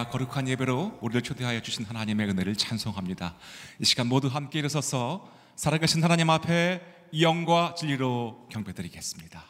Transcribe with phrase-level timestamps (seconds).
[0.00, 3.34] 할렐루야 거룩한 예배로 우리를 초대하여 주신 하나님의 은혜를 찬송합니다.
[3.80, 6.80] 이 시간 모두 함께 일어서서 살아계신 하나님 앞에
[7.20, 9.44] 영과 진리로 경배드리겠습니다.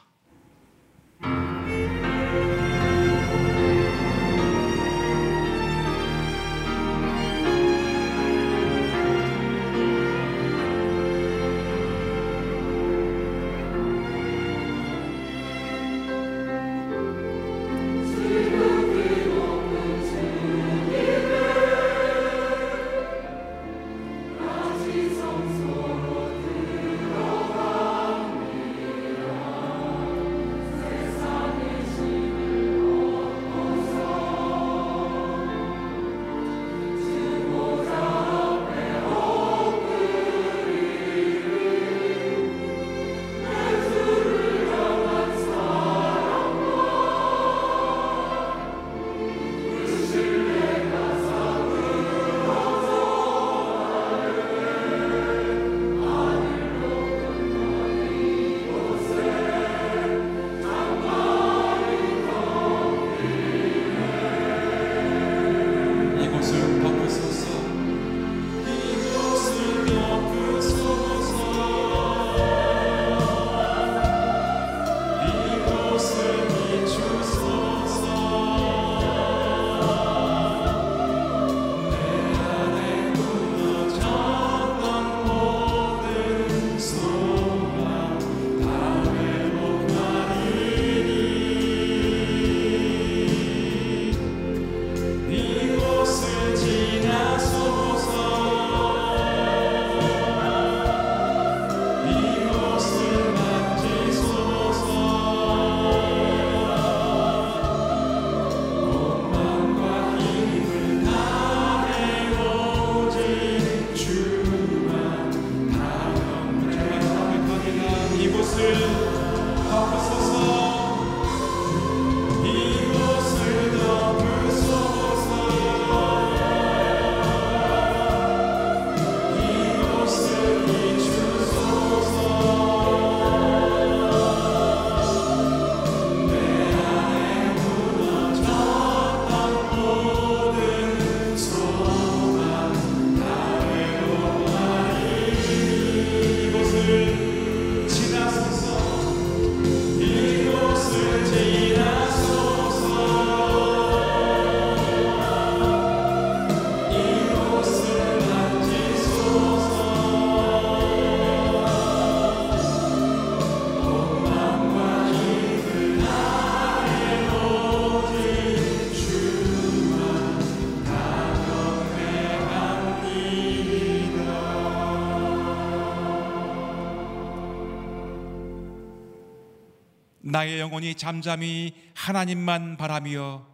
[180.41, 183.47] 나의 영혼이 잠잠히 하나님만 바라며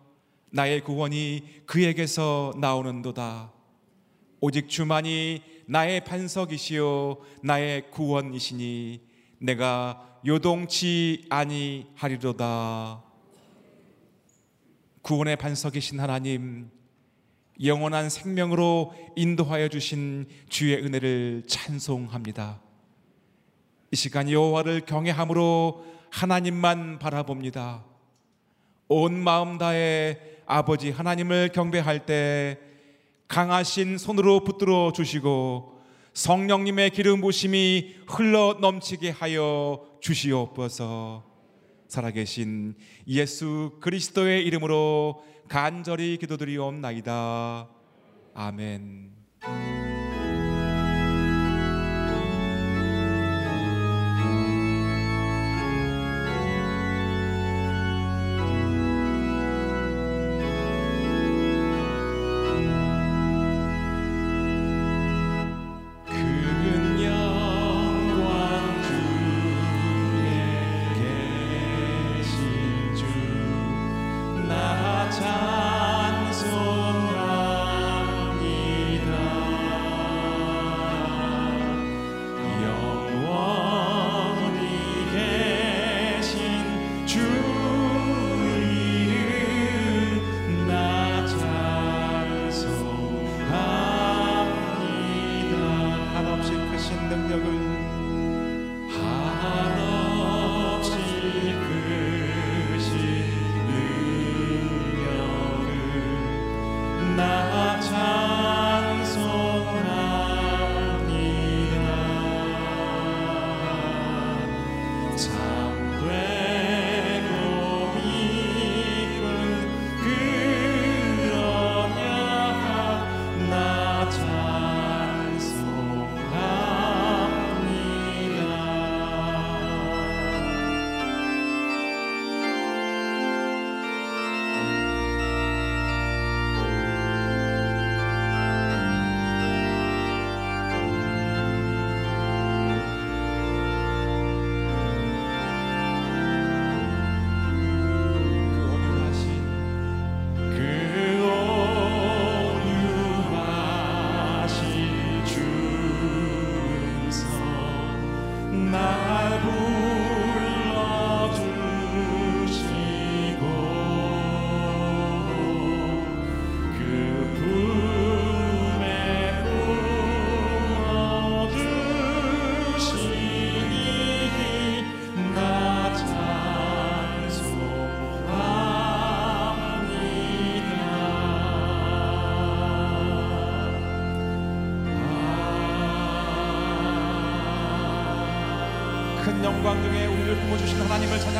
[0.50, 3.52] 나의 구원이 그에게서 나오는도다.
[4.40, 9.00] 오직 주만이 나의 반석이시요 나의 구원이시니
[9.40, 13.02] 내가 요동치 아니하리로다.
[15.02, 16.70] 구원의 반석이신 하나님,
[17.64, 22.60] 영원한 생명으로 인도하여 주신 주의 은혜를 찬송합니다.
[23.90, 27.84] 이 시간 여호와를 경외함으로 하나님만 바라봅니다.
[28.88, 32.58] 온 마음 다해 아버지 하나님을 경배할 때
[33.28, 35.78] 강하신 손으로 붙들어 주시고
[36.14, 41.22] 성령님의 기름 부심이 흘러 넘치게 하여 주시옵소서.
[41.86, 42.76] 살아계신
[43.08, 47.68] 예수 그리스도의 이름으로 간절히 기도드리옵나이다.
[48.32, 49.15] 아멘.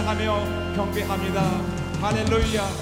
[0.07, 1.43] 찬양하며 경배합니다.
[2.01, 2.76] 할렐루야.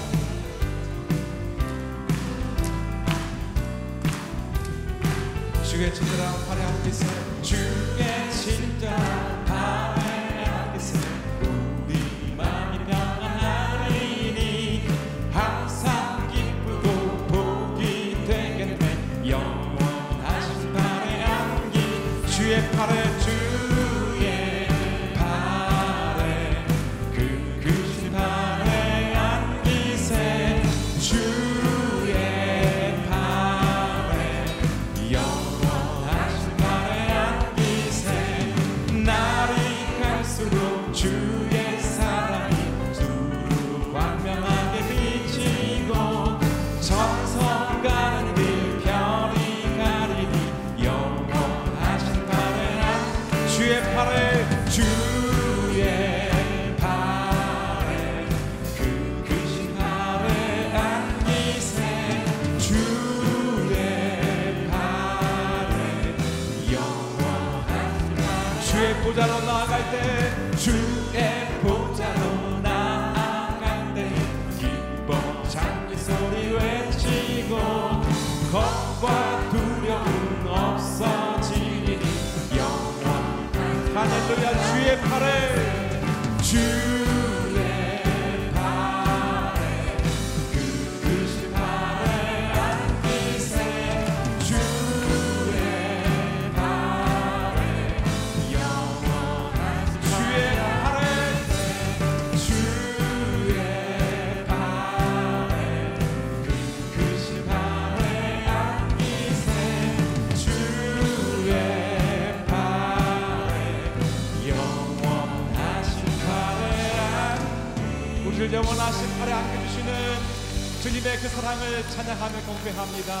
[122.75, 123.13] 찬양합니다.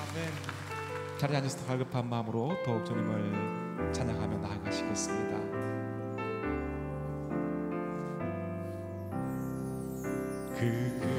[0.00, 0.32] 아멘.
[1.18, 5.38] 자리 앉아서 갈급한 마음으로 더욱 주님을 찬양하며 나아가시겠습니다.
[10.54, 11.17] 그, 그.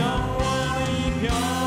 [0.00, 0.42] 向我
[0.86, 1.59] 里飘。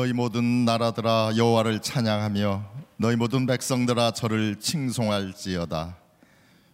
[0.00, 2.64] 너희 모든 나라들아 여호와를 찬양하며
[2.96, 5.98] 너희 모든 백성들아 저를 칭송할지어다.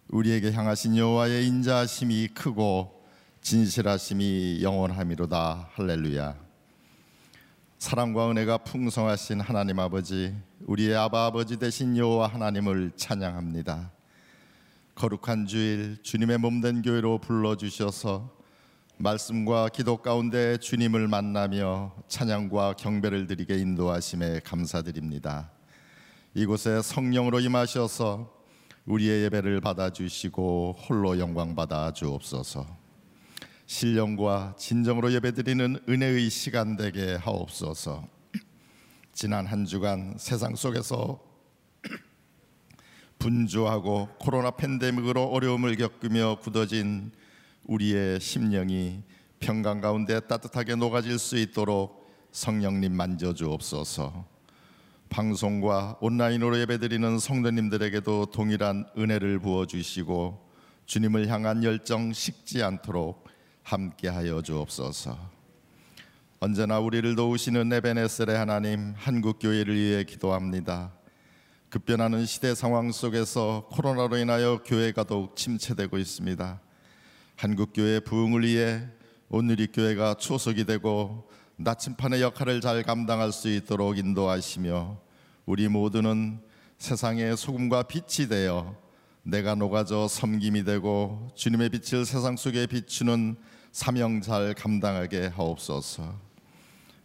[0.07, 3.03] 우리에게 향하신 여호와의 인자하심이 크고
[3.41, 5.71] 진실하심이 영원함이로다.
[5.73, 6.35] 할렐루야.
[7.77, 13.91] 사랑과 은혜가 풍성하신 하나님 아버지 우리의 아바 아버지 되신 여호와 하나님을 찬양합니다.
[14.95, 18.36] 거룩한 주일 주님의 몸된 교회로 불러 주셔서
[18.99, 25.51] 말씀과 기도 가운데 주님을 만나며 찬양과 경배를 드리게 인도하심에 감사드립니다.
[26.33, 28.33] 이곳에 성령으로 임하셔서
[28.85, 32.65] 우리의 예배를 받아 주시고 홀로 영광 받아 주옵소서.
[33.67, 38.07] 신령과 진정으로 예배드리는 은혜의 시간 되게 하옵소서.
[39.13, 41.21] 지난 한 주간 세상 속에서
[43.19, 47.11] 분주하고 코로나 팬데믹으로 어려움을 겪으며 굳어진
[47.67, 49.03] 우리의 심령이
[49.39, 54.25] 평강 가운데 따뜻하게 녹아질 수 있도록 성령님 만져 주옵소서.
[55.09, 60.47] 방송과 온라인으로 예배드리는 성도님들에게도 동일한 은혜를 부어 주시고
[60.85, 63.27] 주님을 향한 열정 식지 않도록
[63.63, 65.17] 함께하여 주옵소서.
[66.39, 70.93] 언제나 우리를 도우시는 에베네셀의 하나님 한국 교회를 위해 기도합니다.
[71.69, 76.61] 급변하는 시대 상황 속에서 코로나로 인하여 교회가 더욱 침체되고 있습니다.
[77.37, 78.81] 한국 교회 부흥을 위해
[79.29, 84.99] 오늘이 교회가 초석이 되고 나침판의 역할을 잘 감당할 수 있도록 인도하시며
[85.45, 86.39] 우리 모두는
[86.79, 88.75] 세상의 소금과 빛이 되어
[89.21, 93.35] 내가 녹아져 섬김이 되고 주님의 빛을 세상 속에 비추는
[93.71, 96.19] 사명 잘 감당하게 하옵소서.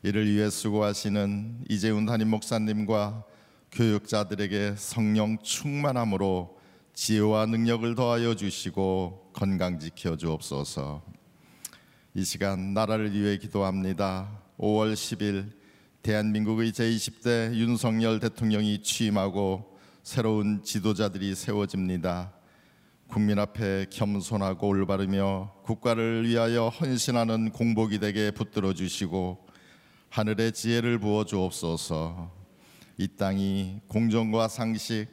[0.03, 3.23] 이를 위해 수고하시는 이재훈 담임 목사님과
[3.71, 6.59] 교육자들에게 성령 충만함으로
[6.95, 11.03] 지혜와 능력을 더하여 주시고 건강 지켜 주옵소서.
[12.15, 14.43] 이 시간 나라를 위해 기도합니다.
[14.59, 15.53] 5월 10일
[16.03, 22.33] 대한민국의 제20대 윤석열 대통령이 취임하고 새로운 지도자들이 세워집니다.
[23.09, 29.47] 국민 앞에 겸손하고 올바르며 국가를 위하여 헌신하는 공복이 되게 붙들어 주시고
[30.09, 32.33] 하늘의 지혜를 부어 주옵소서.
[32.99, 35.07] 이 땅이 공정과 상식,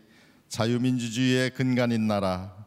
[0.50, 2.59] 자유민주주의의 근간인 나라,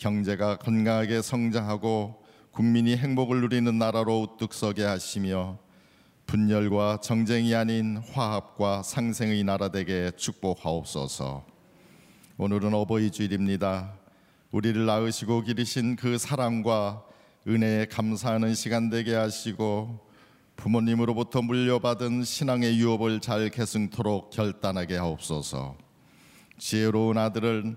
[0.00, 5.58] 경제가 건강하게 성장하고 국민이 행복을 누리는 나라로 우뚝 서게 하시며
[6.24, 11.44] 분열과 정쟁이 아닌 화합과 상생의 나라 되게 축복하옵소서.
[12.38, 13.92] 오늘은 어버이 주일입니다.
[14.52, 17.04] 우리를 낳으시고 기르신 그 사랑과
[17.46, 20.00] 은혜에 감사하는 시간 되게 하시고
[20.56, 25.76] 부모님으로부터 물려받은 신앙의 유업을 잘 계승토록 결단하게 하옵소서.
[26.56, 27.76] 지혜로운 아들은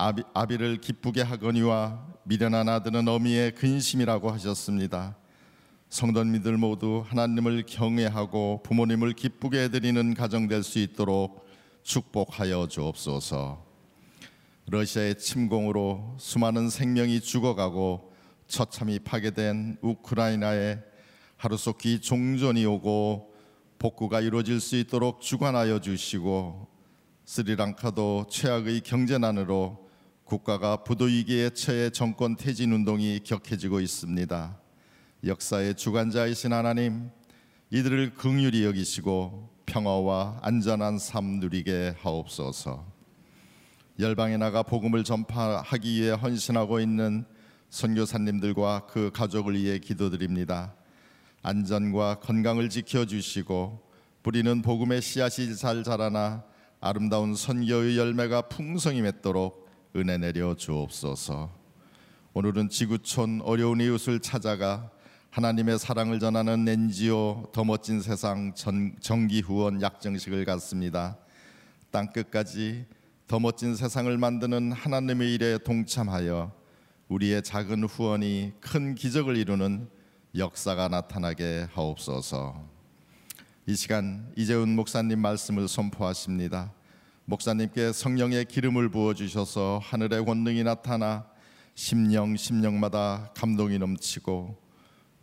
[0.00, 5.16] 아비, 아비를 기쁘게 하거니와 미련한 아들은 어미의 근심이라고 하셨습니다.
[5.88, 11.44] 성도님들 모두 하나님을 경외하고 부모님을 기쁘게 해드리는 가정 될 수 있도록
[11.82, 13.66] 축복하여 주옵소서.
[14.66, 18.12] 러시아의 침공으로 수많은 생명이 죽어가고
[18.46, 20.78] 처참히 파괴된 우크라이나에
[21.36, 23.34] 하루속히 종전이 오고
[23.80, 26.68] 복구가 이루어질 수 있도록 주관하여 주시고
[27.24, 29.87] 스리랑카도 최악의 경제난으로
[30.28, 34.60] 국가가 부도위기에 처해 정권 퇴진 운동이 격해지고 있습니다.
[35.24, 37.08] 역사의 주관자이신 하나님,
[37.70, 42.84] 이들을 긍휼히 여기시고 평화와 안전한 삶 누리게 하옵소서.
[43.98, 47.24] 열방에 나가 복음을 전파하기 위해 헌신하고 있는
[47.70, 50.74] 선교사님들과 그 가족을 위해 기도드립니다.
[51.42, 53.80] 안전과 건강을 지켜 주시고
[54.22, 56.44] 뿌리는 복음의 씨앗이 잘 자라나
[56.80, 61.50] 아름다운 선교의 열매가 풍성히 맺도록 은혜 내려 주옵소서.
[62.34, 64.90] 오늘은 지구촌 어려운 이웃을 찾아가
[65.30, 71.16] 하나님의 사랑을 전하는 NGO 더 멋진 세상 전, 정기 후원 약정식을 갖습니다.
[71.90, 72.84] 땅 끝까지
[73.26, 76.52] 더 멋진 세상을 만드는 하나님의 일에 동참하여
[77.08, 79.88] 우리의 작은 후원이 큰 기적을 이루는
[80.36, 82.62] 역사가 나타나게 하옵소서.
[83.66, 86.72] 이 시간 이재훈 목사님 말씀을 선포하십니다.
[87.30, 91.26] 목사님께 성령의 기름을 부어 주셔서 하늘의 권능이 나타나
[91.74, 94.56] 심령 심령마다 감동이 넘치고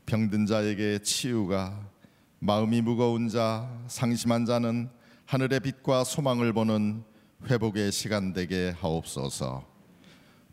[0.06, 1.90] 병든 자에게 치유가
[2.38, 4.88] 마음이 무거운 자 상심한 자는
[5.26, 7.04] 하늘의 빛과 소망을 보는
[7.50, 9.66] 회복의 시간 되게 하옵소서.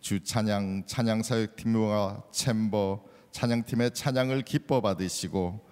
[0.01, 5.69] 주 찬양 찬양 사역팀과 챔버 찬양팀의 찬양을 기뻐 받으시고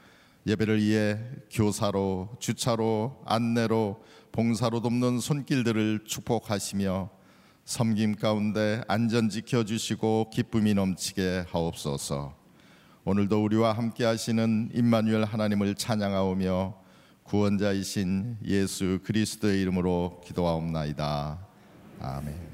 [0.47, 1.19] 예배를 위해
[1.51, 7.11] 교사로 주차로 안내로 봉사로 돕는 손길들을 축복하시며
[7.65, 12.35] 섬김 가운데 안전 지켜 주시고 기쁨이 넘치게 하옵소서.
[13.05, 16.75] 오늘도 우리와 함께 하시는 임마누엘 하나님을 찬양하오며
[17.25, 21.39] 구원자이신 예수 그리스도의 이름으로 기도하옵나이다.
[22.01, 22.50] 아멘.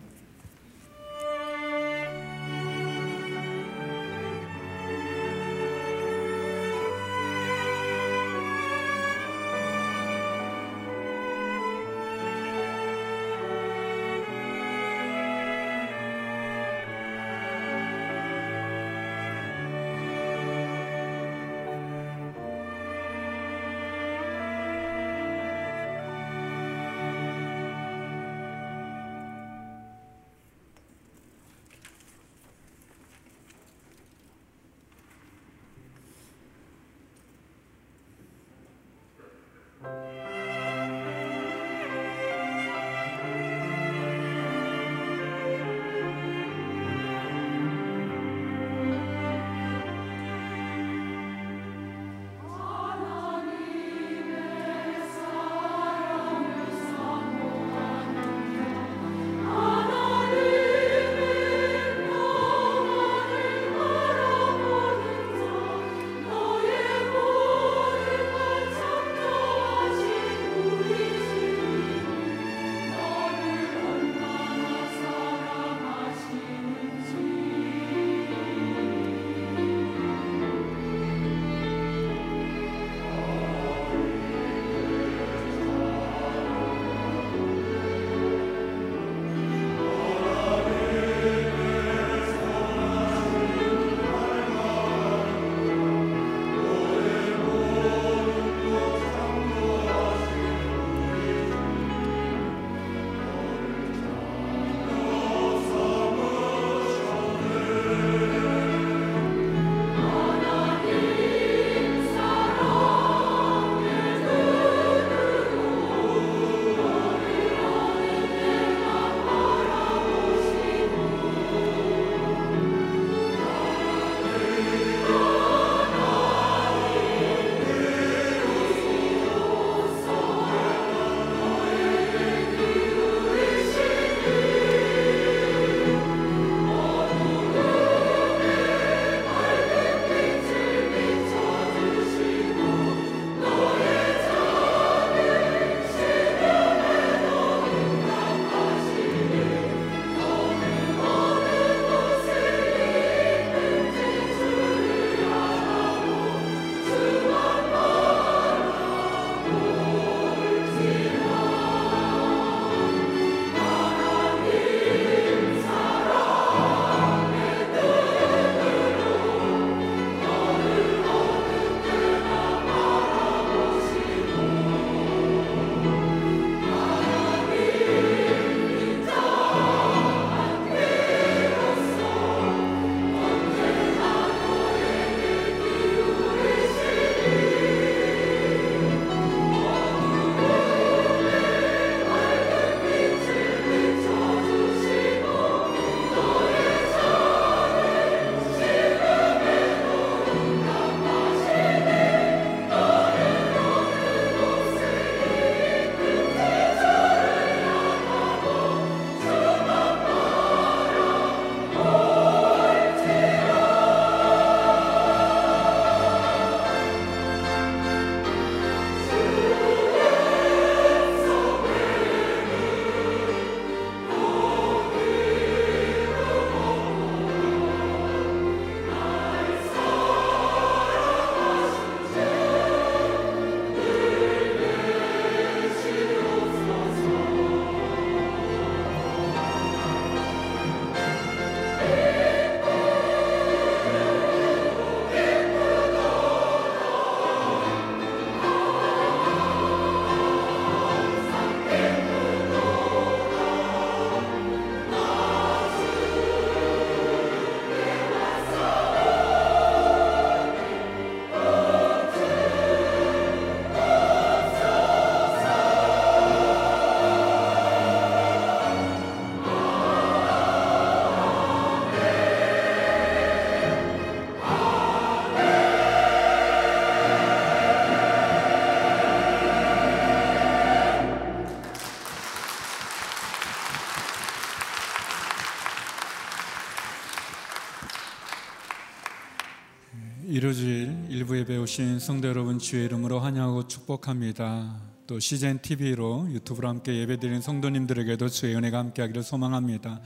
[291.26, 294.76] 일요주일 일부 예배 오신 성도 여러분 주의 이름으로 환영하고 축복합니다.
[295.06, 300.00] 또 CGN TV로 유튜브로 함께 예배드리는 성도님들에게도 주의 은혜가 함께하기를 소망합니다.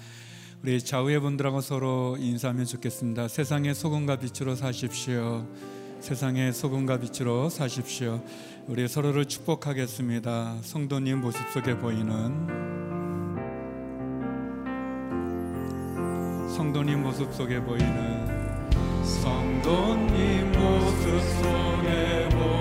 [0.63, 3.29] 우리 좌우의 분들하고 서로 인사하면 좋겠습니다.
[3.29, 5.47] 세상의 소금과 빛으로 사십시오.
[6.01, 8.25] 세상의 소금과 빛으로 사십시오.
[8.67, 10.59] 우리 서로를 축복하겠습니다.
[10.63, 12.47] 성도님 모습 속에 보이는
[16.57, 18.20] 성도님 모습 속에 보이는
[19.11, 22.60] 성도님 모습 속에 보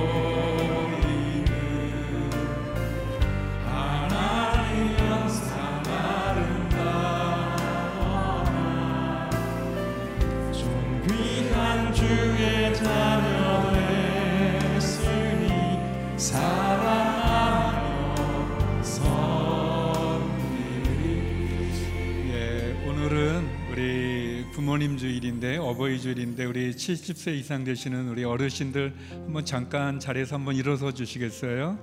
[24.70, 30.94] 부모님 주일인데 어버이 주일인데 우리 70세 이상 되시는 우리 어르신들 한번 잠깐 자리에서 한번 일어서
[30.94, 31.80] 주시겠어요?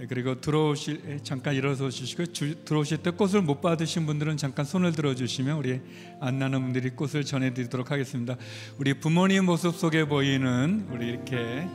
[0.00, 4.64] 예, 그리고 들어오실 예, 잠깐 일어서 주시고 주, 들어오실 때 꽃을 못 받으신 분들은 잠깐
[4.64, 5.80] 손을 들어 주시면 우리
[6.20, 8.36] 안나는 분들이 꽃을 전해드리도록 하겠습니다.
[8.78, 11.68] 우리 부모님 모습 속에 보이는 우리 이렇게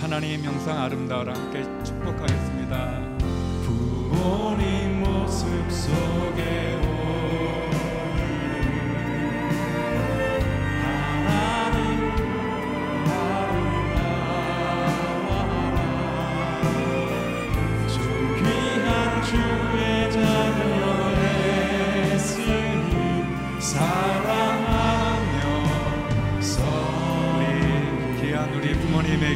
[0.00, 3.11] 하나님 영상 아름다워라 함께 축복하겠습니다.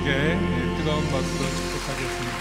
[0.06, 2.38] 부모님에게 뜨거운 박수로 축복하겠습니다.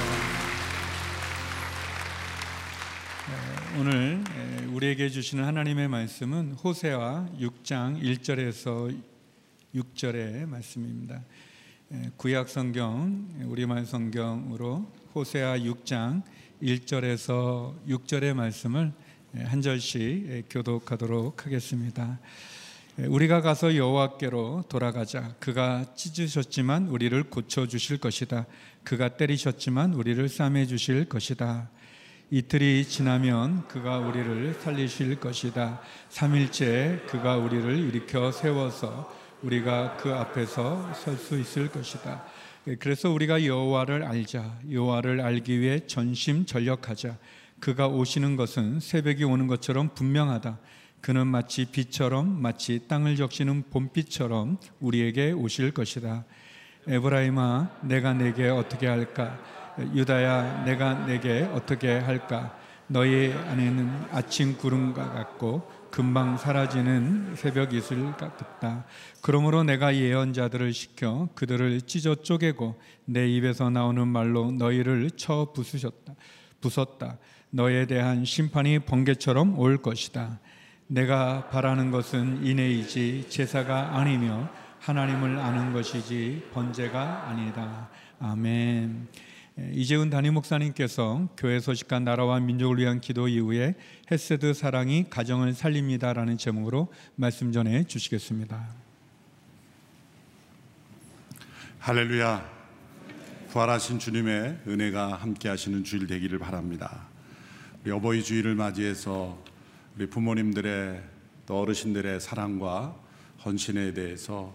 [3.28, 4.24] 네, 오늘
[4.72, 8.96] 우리에게 주시는 하나님의 말씀은 호세아 6장 1절에서
[9.74, 11.24] 6절의 말씀입니다.
[12.18, 16.22] 구약 성경 우리말 성경으로 호세아 6장
[16.62, 18.94] 1절에서 6절의 말씀을
[19.44, 22.20] 한 절씩 교독하도록 하겠습니다.
[22.98, 25.36] 우리가 가서 여호와께로 돌아가자.
[25.40, 28.46] 그가 찢으셨지만 우리를 고쳐 주실 것이다.
[28.86, 31.70] 그가 때리셨지만 우리를 싸매 주실 것이다.
[32.32, 35.82] 이틀이 지나면 그가 우리를 살리실 것이다.
[36.10, 42.24] 3일째 그가 우리를 일으켜 세워서 우리가 그 앞에서 설 수 있을 것이다.
[42.80, 44.60] 그래서 우리가 여호와를 알자.
[44.72, 47.18] 여호와를 알기 위해 전심 전력하자.
[47.60, 50.60] 그가 오시는 것은 새벽이 오는 것처럼 분명하다.
[51.06, 56.26] 그는 마치 빛처럼 마치 땅을 적시는 봄빛처럼 우리에게 오실 것이다.
[56.88, 59.38] 에브라임아 내가 내게 어떻게 할까?
[59.94, 62.58] 유다야 내가 내게 어떻게 할까?
[62.88, 68.86] 너희 안에는 아침 구름과 같고 금방 사라지는 새벽 이슬 같다.
[69.22, 76.16] 그러므로 내가 예언자들을 시켜 그들을 찢어 쪼개고 내 입에서 나오는 말로 너희를 쳐 부수셨다.
[76.62, 77.20] 부쉈다.
[77.52, 80.40] 너에 대한 심판이 번개처럼 올 것이다.
[80.88, 87.90] 내가 바라는 것은 인애이지 제사가 아니며 하나님을 아는 것이지 번제가 아니다.
[88.20, 89.08] 아멘.
[89.72, 93.74] 이재훈 담임 목사님께서 교회 소식과 나라와 민족을 위한 기도 이후에
[94.12, 98.68] 헤세드 사랑이 가정을 살립니다라는 제목으로 말씀 전해 주시겠습니다.
[101.80, 102.54] 할렐루야.
[103.50, 107.08] 부활하신 주님의 은혜가 함께 하시는 주일 되기를 바랍니다.
[107.84, 109.45] 우리 어버이 주일을 맞이해서
[109.98, 111.02] 우리 부모님들의
[111.46, 113.02] 또 어르신들의 사랑과
[113.46, 114.54] 헌신에 대해서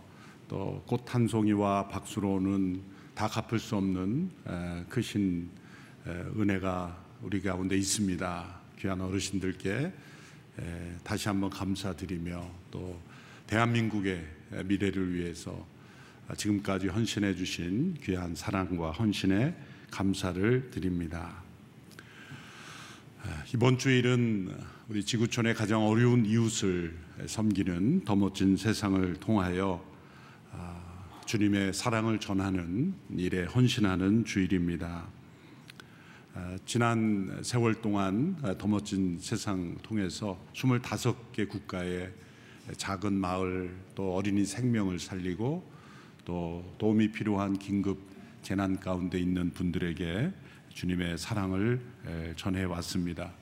[0.49, 2.83] 또 꽃 한 송이와 박수로는
[3.15, 4.31] 다 갚을 수 없는
[4.91, 5.49] 크신
[6.07, 8.61] 은혜가 우리 가운데 있습니다.
[8.81, 9.93] 귀한 어르신들께
[11.05, 13.01] 다시 한번 감사드리며 또
[13.47, 14.27] 대한민국의
[14.67, 15.67] 미래를 위해서
[16.37, 19.57] 지금까지 헌신해 주신 귀한 사랑과 헌신에
[19.91, 21.43] 감사를 드립니다.
[23.55, 29.81] 이번 주일은 우리 지구촌의 가장 어려운 이웃을 섬기는 더 멋진 세상을 통하여
[31.27, 35.07] 주님의 사랑을 전하는 일에 헌신하는 주일입니다.
[36.65, 42.13] 지난 세월 동안 더 멋진 세상 통해서 25개 국가의
[42.77, 45.71] 작은 마을 또 어린이 생명을 살리고
[46.25, 48.01] 또 도움이 필요한 긴급
[48.43, 50.33] 재난 가운데 있는 분들에게
[50.71, 51.81] 주님의 사랑을
[52.35, 53.39] 전해 왔습니다.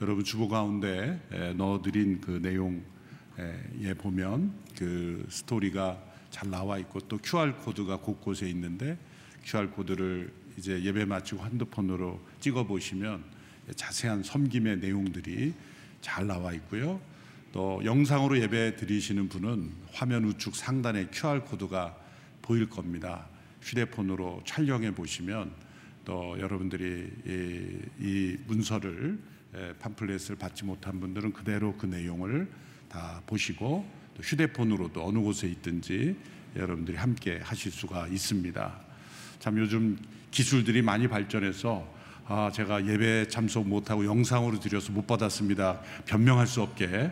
[0.00, 1.20] 여러분 주보 가운데
[1.56, 8.98] 넣어드린 그 내용에 보면 그 스토리가 잘 나와 있고 또 QR 코드가 곳곳에 있는데
[9.44, 13.22] QR 코드를 이제 예배 마치고 핸드폰으로 찍어 보시면
[13.76, 15.54] 자세한 섬김의 내용들이
[16.00, 17.00] 잘 나와 있고요.
[17.52, 21.96] 또 영상으로 예배 드리시는 분은 화면 우측 상단에 QR 코드가
[22.42, 23.28] 보일 겁니다.
[23.62, 25.52] 휴대폰으로 촬영해 보시면
[26.04, 29.33] 또 여러분들이 이, 이 문서를 에,
[29.78, 32.48] 팜플렛을 받지 못한 분들은 그대로 그 내용을
[32.88, 36.16] 다 보시고 또 휴대폰으로도 어느 곳에 있든지
[36.56, 38.80] 여러분들이 함께 하실 수가 있습니다.
[39.40, 39.98] 참 요즘
[40.30, 41.92] 기술들이 많이 발전해서
[42.26, 45.80] 아 제가 예배 참석 못하고 영상으로 드려서 못 받았습니다.
[46.06, 47.10] 변명할 수 없게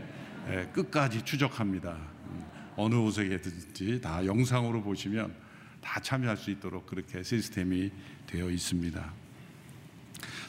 [0.49, 1.93] 에, 끝까지 추적합니다.
[1.93, 2.45] 음,
[2.77, 5.35] 어느 곳에든지 다 영상으로 보시면
[5.83, 7.91] 다 참여할 수 있도록 그렇게 시스템이
[8.27, 9.22] 되어 있습니다.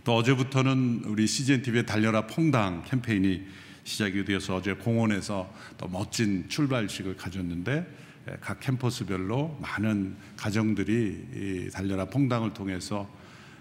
[0.03, 3.41] 또 어제부터는 우리 CGN TV의 달려라 퐁당 캠페인이
[3.85, 7.87] 시작이 되어서 어제 공원에서 또 멋진 출발식을 가졌는데
[8.29, 13.09] 예, 각 캠퍼스별로 많은 가정들이 이 달려라 퐁당을 통해서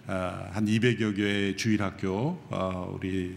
[0.08, 3.36] 아, 한 200여 개의 주일학교 어, 우리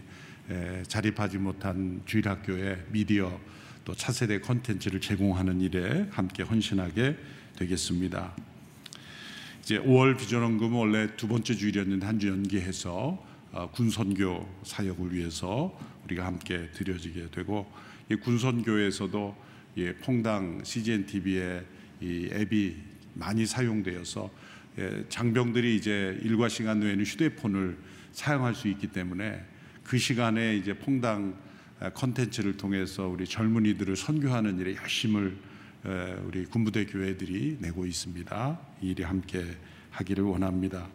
[0.50, 3.38] 에, 자립하지 못한 주일학교에 미디어
[3.84, 7.16] 또 차세대 컨텐츠를 제공하는 일에 함께 헌신하게
[7.56, 8.34] 되겠습니다.
[9.66, 16.24] 이제 5월 비전원금은 원래 두 번째 주일이었는데 한 주 연기해서 어, 군선교 사역을 위해서 우리가
[16.24, 17.66] 함께 드려지게 되고
[18.08, 19.36] 이 군선교에서도
[19.74, 21.64] 이 퐁당 CGN TV의
[22.00, 22.76] 이 앱이
[23.14, 24.30] 많이 사용되어서
[24.78, 27.76] 예, 장병들이 이제 일과 시간 외에는 휴대폰을
[28.12, 29.44] 사용할 수 있기 때문에
[29.82, 31.34] 그 시간에 이제 퐁당
[31.80, 35.45] 아, 컨텐츠를 통해서 우리 젊은이들을 선교하는 일에 열심을 에,
[36.24, 38.60] 우리 군부대 교회들이 내고 있습니다.
[38.82, 39.44] 이 일이 함께
[39.90, 40.88] 하기를 원합니다.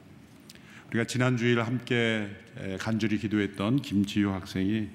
[0.89, 4.89] 우리가 지난 주일 함께 에, 간절히 기도했던 김지효 학생이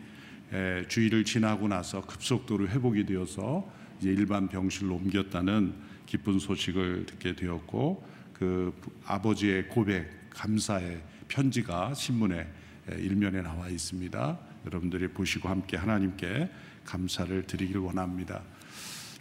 [0.53, 3.67] 에, 주일을 지나고 나서 급속도로 회복이 되어서
[3.99, 5.73] 이제 일반 병실로 옮겼다는
[6.05, 12.47] 기쁜 소식을 듣게 되었고 그 아버지의 고백 감사의 편지가 신문에
[12.91, 14.39] 에, 일면에 나와 있습니다.
[14.67, 16.51] 여러분들이 보시고 함께 하나님께
[16.85, 18.43] 감사를 드리길 원합니다.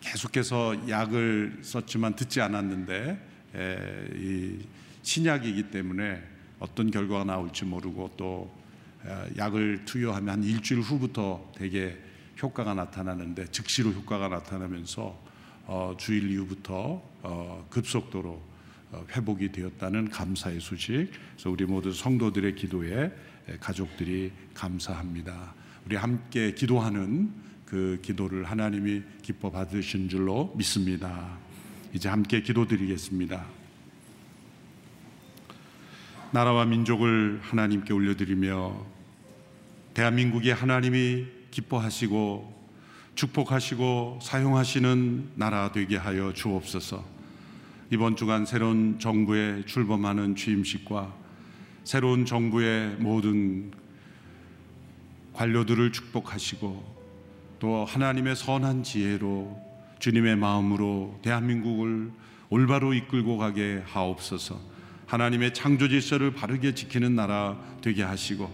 [0.05, 4.59] 계속해서 약을 썼지만 듣지 않았는데 에, 이
[5.01, 6.21] 신약이기 때문에
[6.59, 8.55] 어떤 결과가 나올지 모르고 또
[9.03, 11.97] 에, 약을 투여하면 한 일주일 후부터 되게
[12.41, 15.25] 효과가 나타나는데 즉시로 효과가 나타나면서
[15.65, 18.41] 어, 주일 이후부터 어, 급속도로
[18.91, 21.09] 어, 회복이 되었다는 감사의 소식.
[21.33, 23.11] 그래서 우리 모두 성도들의 기도에
[23.47, 25.55] 에, 가족들이 감사합니다.
[25.87, 27.31] 우리 함께 기도하는
[27.65, 31.37] 그 기도를 하나님이 기뻐 받으신 줄로 믿습니다.
[31.93, 33.45] 이제 함께 기도드리겠습니다.
[36.31, 38.85] 나라와 민족을 하나님께 올려드리며
[39.93, 42.53] 대한민국이 하나님이 기뻐하시고
[43.15, 47.03] 축복하시고 사용하시는 나라 되게 하여 주옵소서.
[47.91, 51.15] 이번 주간 새로운 정부에 출범하는 취임식과
[51.85, 53.71] 새로운 정부의 모든
[55.33, 56.94] 관료들을 축복하시고
[57.59, 59.59] 또 하나님의 선한 지혜로
[59.99, 62.11] 주님의 마음으로 대한민국을
[62.49, 64.59] 올바로 이끌고 가게 하옵소서.
[65.07, 68.49] 하나님의 창조 질서를 바르게 지키는 나라 되게 하시고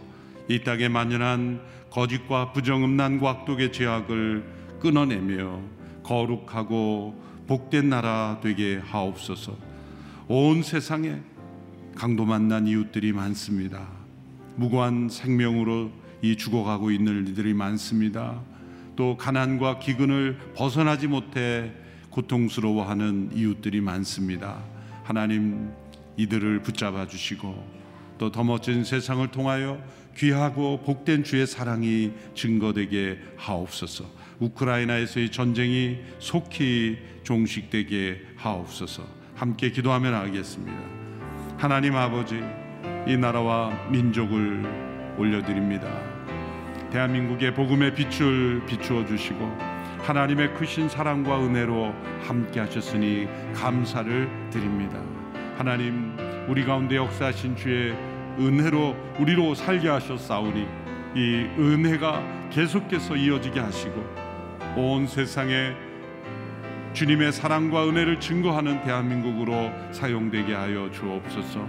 [0.49, 5.61] 이 땅에 만연한 거짓과 부정 음란과 악독의 죄악을 끊어내며
[6.03, 9.57] 거룩하고 복된 나라 되게 하옵소서.
[10.27, 11.19] 온 세상에
[11.95, 13.87] 강도 만난 이웃들이 많습니다.
[14.55, 18.41] 무고한 생명으로 이 죽어가고 있는 이들이 많습니다.
[19.01, 21.71] 또 가난과 기근을 벗어나지 못해
[22.11, 24.63] 고통스러워하는 이웃들이 많습니다.
[25.03, 25.71] 하나님
[26.17, 27.81] 이들을 붙잡아 주시고
[28.19, 29.81] 또 더 멋진 세상을 통하여
[30.15, 34.05] 귀하고 복된 주의 사랑이 증거되게 하옵소서.
[34.39, 39.03] 우크라이나에서의 전쟁이 속히 종식되게 하옵소서.
[39.33, 40.79] 함께 기도하며 나가겠습니다.
[41.57, 42.39] 하나님 아버지,
[43.07, 46.10] 이 나라와 민족을 올려드립니다.
[46.91, 49.57] 대한민국의 복음의 빛을 비추어 주시고
[49.99, 51.93] 하나님의 크신 사랑과 은혜로
[52.27, 54.99] 함께 하셨으니 감사를 드립니다.
[55.57, 57.93] 하나님, 우리 가운데 역사하신 주의
[58.39, 60.67] 은혜로 우리로 살게 하셨사오니
[61.15, 64.03] 이 은혜가 계속해서 이어지게 하시고
[64.75, 65.73] 온 세상에
[66.93, 71.67] 주님의 사랑과 은혜를 증거하는 대한민국으로 사용되게 하여 주옵소서.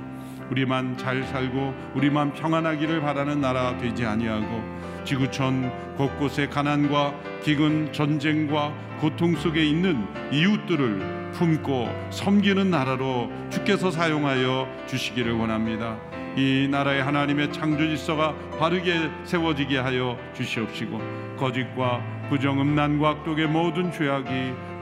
[0.51, 9.35] 우리만 잘 살고 우리만 평안하기를 바라는 나라 되지 아니하고 지구촌 곳곳에 가난과 기근 전쟁과 고통
[9.35, 15.99] 속에 있는 이웃들을 품고 섬기는 나라로 주께서 사용하여 주시기를 원합니다.
[16.37, 21.01] 이 나라의 하나님의 창조 질서가 바르게 세워지게 하여 주시옵시고
[21.37, 24.31] 거짓과 부정 음란과 악독의 모든 죄악이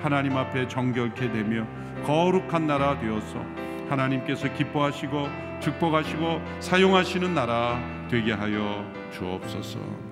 [0.02, 1.66] 하나님 앞에 정결케 되며
[2.04, 3.44] 거룩한 나라 되어서
[3.88, 5.28] 하나님께서 기뻐하시고
[5.60, 10.09] 축복하시고 사용하시는 나라 되게 하여 주옵소서.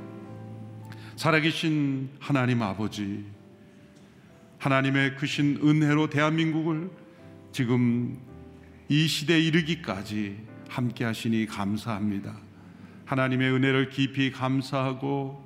[1.18, 3.24] 살아계신 하나님 아버지
[4.58, 6.92] 하나님의 크신 은혜로 대한민국을
[7.50, 8.16] 지금
[8.88, 12.36] 이 시대에 이르기까지 함께 하시니 감사합니다.
[13.06, 15.44] 하나님의 은혜를 깊이 감사하고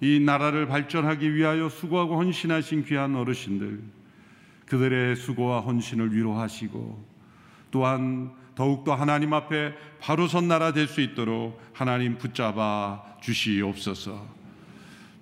[0.00, 3.82] 이 나라를 발전하기 위하여 수고하고 헌신하신 귀한 어르신들
[4.66, 7.04] 그들의 수고와 헌신을 위로하시고
[7.72, 14.41] 또한 더욱더 하나님 앞에 바로 선 나라 될 수 있도록 하나님 붙잡아 주시옵소서.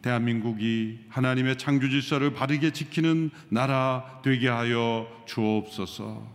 [0.02, 6.26] 대한민국이 하나님의 창조 질서를 바르게 지키는 나라 되게 하여 주옵소서.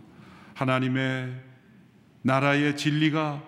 [0.54, 1.34] 하나님의
[2.22, 3.42] 나라의 진리가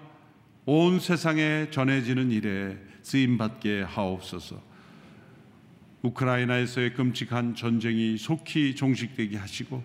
[0.67, 4.61] 온 세상에 전해지는 일에 쓰임 받게 하옵소서.
[6.03, 9.83] 우크라이나에서의 끔찍한 전쟁이 속히 종식되게 하시고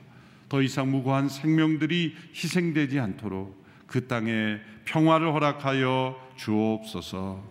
[0.49, 7.43] 더 이상 무고한 생명들이 희생되지 않도록 그 땅에 평화를 허락하여 주옵소서.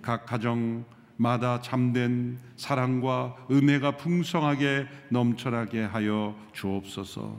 [0.00, 0.84] 각 가정
[1.16, 7.36] 마다 참된 사랑과 은혜가 풍성하게 넘쳐나게 하여 주옵소서.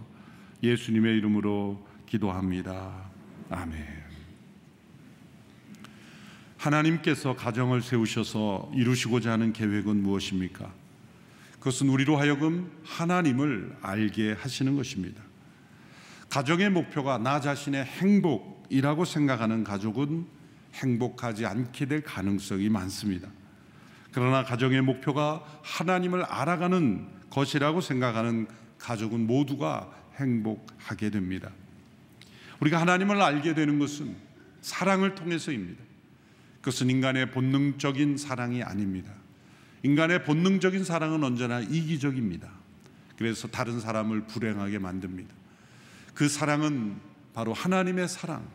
[0.63, 2.91] 예수님의 이름으로 기도합니다.
[3.49, 4.07] 아멘.
[6.57, 10.71] 하나님께서 가정을 세우셔서 이루시고자 하는 계획은 무엇입니까?
[11.59, 15.21] 그것은 우리로 하여금 하나님을 알게 하시는 것입니다.
[16.29, 20.25] 가정의 목표가 나 자신의 행복이라고 생각하는 가족은
[20.73, 23.29] 행복하지 않게 될 가능성이 많습니다.
[24.11, 28.47] 그러나 가정의 목표가 하나님을 알아가는 것이라고 생각하는
[28.79, 31.49] 가족은 모두가 행복하게 됩니다.
[32.59, 34.15] 우리가 하나님을 알게 되는 것은
[34.61, 35.83] 사랑을 통해서입니다.
[36.62, 39.12] 그것은 인간의 본능적인 사랑이 아닙니다.
[39.83, 42.49] 인간의 본능적인 사랑은 언제나 이기적입니다.
[43.17, 45.33] 그래서 다른 사람을 불행하게 만듭니다.
[46.13, 46.97] 그 사랑은
[47.33, 48.47] 바로 하나님의 사랑,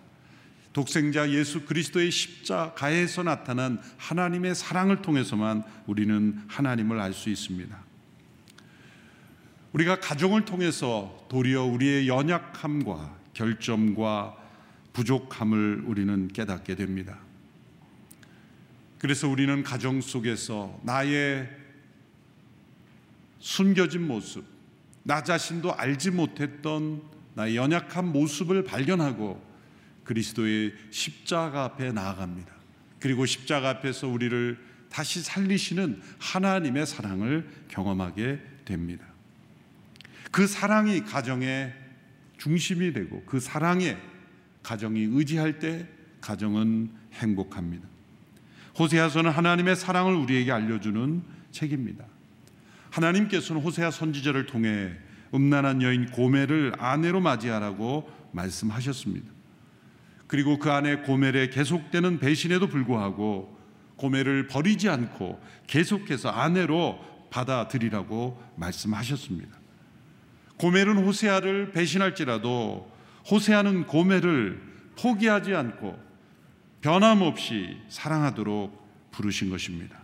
[0.73, 7.77] 독생자 예수 그리스도의 십자가에서 나타난 하나님의 사랑을 통해서만 우리는 하나님을 알 수 있습니다.
[9.73, 14.37] 우리가 가정을 통해서 도리어 우리의 연약함과 결점과
[14.93, 17.18] 부족함을 우리는 깨닫게 됩니다.
[18.99, 21.49] 그래서 우리는 가정 속에서 나의
[23.41, 24.45] 숨겨진 모습,
[25.03, 27.03] 나 자신도 알지 못했던
[27.35, 29.51] 나의 연약한 모습을 발견하고
[30.05, 32.53] 그리스도의 십자가 앞에 나아갑니다.
[32.98, 39.07] 그리고 십자가 앞에서 우리를 다시 살리시는 하나님의 사랑을 경험하게 됩니다.
[40.30, 41.74] 그 사랑이 가정의
[42.38, 43.96] 중심이 되고 그 사랑에
[44.62, 45.88] 가정이 의지할 때
[46.20, 47.86] 가정은 행복합니다.
[48.78, 52.05] 호세아서는 하나님의 사랑을 우리에게 알려주는 책입니다.
[52.90, 54.92] 하나님께서는 호세아 선지자를 통해
[55.34, 59.32] 음란한 여인 고멜을 아내로 맞이하라고 말씀하셨습니다.
[60.33, 63.55] 그리고 그 아내 고멜의 계속되는 배신에도 불구하고
[63.97, 69.55] 고멜을 버리지 않고 계속해서 아내로 받아들이라고 말씀하셨습니다.
[70.57, 72.91] 고멜은 호세아를 배신할지라도
[73.30, 74.62] 호세아는 고멜을
[74.99, 76.03] 포기하지 않고
[76.80, 79.99] 변함없이 사랑하도록 부르신 것입니다.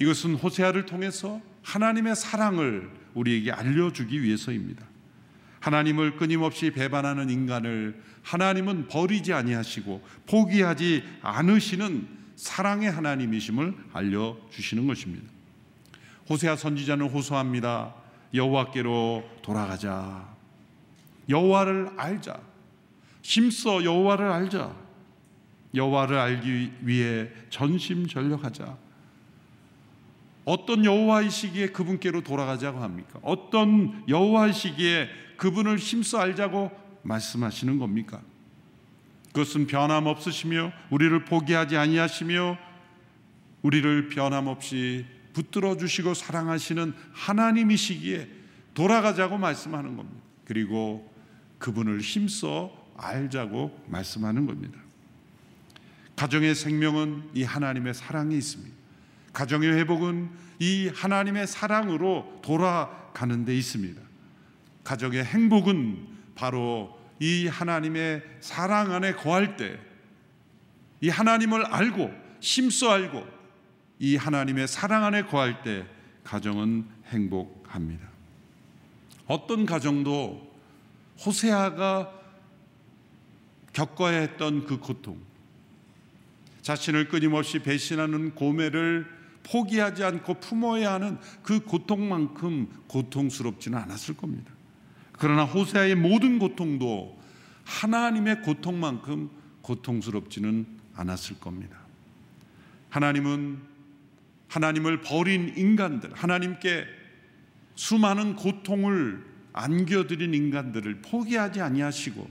[0.00, 4.84] 이것은 호세아를 통해서 하나님의 사랑을 우리에게 알려주기 위해서입니다.
[5.60, 15.30] 하나님을 끊임없이 배반하는 인간을 하나님은 버리지 아니하시고 포기하지 않으시는 사랑의 하나님이심을 알려 주시는 것입니다.
[16.28, 17.94] 호세아 선지자는 호소합니다.
[18.34, 20.28] 여호와께로 돌아가자.
[21.28, 22.40] 여호와를 알자.
[23.22, 24.74] 힘써 여호와를 알자.
[25.74, 28.76] 여호와를 알기 위해 전심전력하자.
[30.44, 33.20] 어떤 여호와이시기에 그분께로 돌아가자고 합니까?
[33.22, 38.20] 어떤 여호와이시기에 그분을 힘써 알자고 말씀하시는 겁니까?
[39.28, 42.58] 그것은 변함없으시며 우리를 포기하지 아니하시며
[43.62, 48.28] 우리를 변함없이 붙들어 주시고 사랑하시는 하나님이시기에
[48.74, 50.20] 돌아가자고 말씀하는 겁니다.
[50.44, 51.10] 그리고
[51.58, 54.78] 그분을 힘써 알자고 말씀하는 겁니다.
[56.16, 58.76] 가정의 생명은 이 하나님의 사랑이 있습니다.
[59.32, 64.00] 가정의 회복은 이 하나님의 사랑으로 돌아가는 데 있습니다.
[64.84, 69.78] 가정의 행복은 바로 이 하나님의 사랑 안에 거할 때,
[71.00, 72.10] 이 하나님을 알고,
[72.40, 73.26] 힘써 알고,
[73.98, 75.86] 이 하나님의 사랑 안에 거할 때,
[76.24, 78.08] 가정은 행복합니다.
[79.26, 80.52] 어떤 가정도
[81.24, 82.12] 호세아가
[83.72, 85.18] 겪어야 했던 그 고통,
[86.62, 89.06] 자신을 끊임없이 배신하는 고매를
[89.44, 94.51] 포기하지 않고 품어야 하는 그 고통만큼 고통스럽지는 않았을 겁니다.
[95.12, 97.20] 그러나 호세아의 모든 고통도
[97.64, 99.30] 하나님의 고통만큼
[99.62, 101.78] 고통스럽지는 않았을 겁니다.
[102.90, 103.58] 하나님은
[104.48, 106.84] 하나님을 버린 인간들, 하나님께
[107.74, 112.28] 수많은 고통을 안겨드린 인간들을 포기하지 아니하시고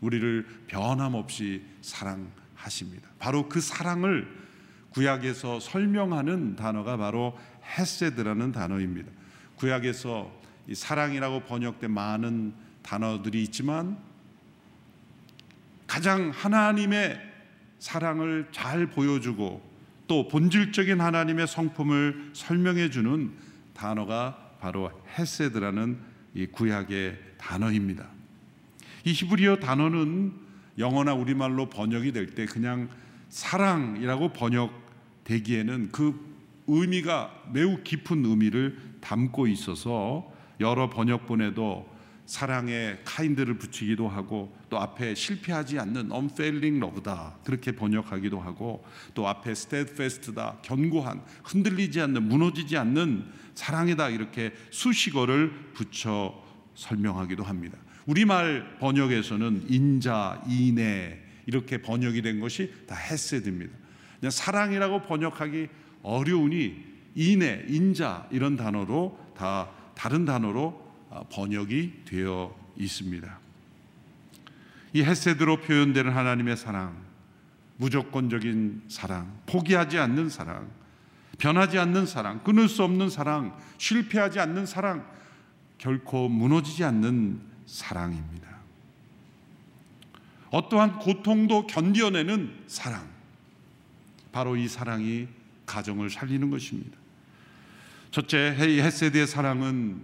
[0.00, 3.08] 우리를 변함없이 사랑하십니다.
[3.18, 4.46] 바로 그 사랑을
[4.90, 7.36] 구약에서 설명하는 단어가 바로
[7.76, 9.10] 헤세드라는 단어입니다.
[9.56, 10.32] 구약에서
[10.68, 13.98] 이 사랑이라고 번역된 많은 단어들이 있지만
[15.86, 17.20] 가장 하나님의
[17.78, 19.62] 사랑을 잘 보여주고
[20.08, 23.32] 또 본질적인 하나님의 성품을 설명해 주는
[23.74, 25.98] 단어가 바로 헤세드라는
[26.34, 28.06] 이 구약의 단어입니다.
[29.04, 30.32] 이 히브리어 단어는
[30.78, 32.88] 영어나 우리말로 번역이 될 때 그냥
[33.28, 36.14] 사랑이라고 번역되기에는 그
[36.66, 41.96] 의미가 매우 깊은 의미를 담고 있어서 여러 번역본에도
[42.26, 48.84] 사랑의 카인드를 붙이기도 하고 또 앞에 실패하지 않는 unfailing love다 그렇게 번역하기도 하고
[49.14, 56.44] 또 앞에 steadfast다 견고한 흔들리지 않는 무너지지 않는 사랑이다 이렇게 수식어를 붙여
[56.74, 57.78] 설명하기도 합니다.
[58.06, 63.72] 우리말 번역에서는 인자, 인애 이렇게 번역이 된 것이 다 헤세드입니다.
[64.18, 65.68] 그냥 사랑이라고 번역하기
[66.02, 66.84] 어려우니
[67.14, 73.38] 인애, 인자 이런 단어로 다 다른 단어로 아, 번역이 되어 있습니다.
[74.92, 76.96] 이 헤세드로 표현되는 하나님의 사랑,
[77.78, 80.70] 무조건적인 사랑, 포기하지 않는 사랑,
[81.38, 85.06] 변하지 않는 사랑, 끊을 수 없는 사랑, 실패하지 않는 사랑,
[85.78, 88.56] 결코 무너지지 않는 사랑입니다.
[90.50, 93.06] 어떠한 고통도 견뎌내는 사랑.
[94.32, 95.28] 바로 이 사랑이
[95.66, 96.96] 가정을 살리는 것입니다.
[98.16, 100.00] 첫째, 헤세드의 사랑은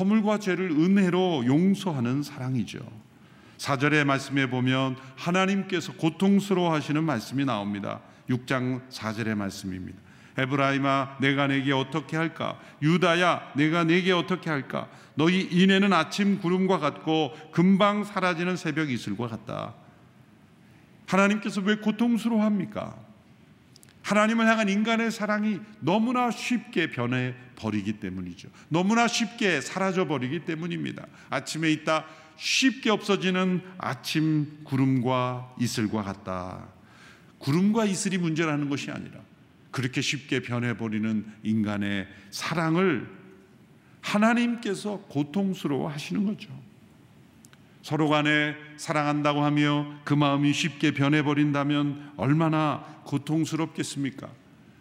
[0.00, 2.80] 허물과 죄를 은혜로 용서하는 사랑이죠.
[3.56, 8.00] 사절의 말씀에 보면 하나님께서 고통스러워 하시는 말씀이 나옵니다.
[8.28, 9.96] 6장 4절의 말씀입니다.
[10.38, 17.32] 에브라임아 내가 내게 어떻게 할까 유다야 내가 내게 어떻게 할까 너희 인해는 아침 구름과 같고
[17.52, 19.74] 금방 사라지는 새벽 이슬과 같다
[21.06, 23.09] 하나님께서 왜 고통스러워합니까
[24.02, 28.48] 하나님을 향한 인간의 사랑이 너무나 쉽게 변해 버리기 때문이죠.
[28.68, 31.06] 너무나 쉽게 사라져 버리기 때문입니다.
[31.28, 36.68] 아침에 있다 쉽게 없어지는 아침 구름과 이슬과 같다.
[37.38, 39.20] 구름과 이슬이 문제라는 것이 아니라
[39.70, 43.08] 그렇게 쉽게 변해 버리는 인간의 사랑을
[44.00, 46.48] 하나님께서 고통스러워 하시는 거죠.
[47.82, 54.30] 서로 간에 사랑한다고 하며 그 마음이 쉽게 변해버린다면 얼마나 고통스럽겠습니까?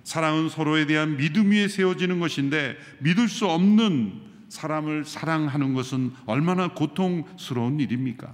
[0.04, 7.80] 사랑은 서로에 대한 믿음 위에 세워지는 것인데 믿을 수 없는 사람을 사랑하는 것은 얼마나 고통스러운
[7.80, 8.34] 일입니까?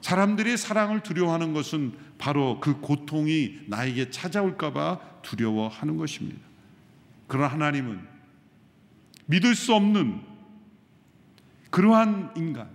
[0.00, 6.40] 사람들이 사랑을 두려워하는 것은 바로 그 고통이 나에게 찾아올까봐 두려워하는 것입니다.
[7.26, 8.00] 그러나 하나님은
[9.26, 10.20] 믿을 수 없는
[11.70, 12.68] 그러한 인간,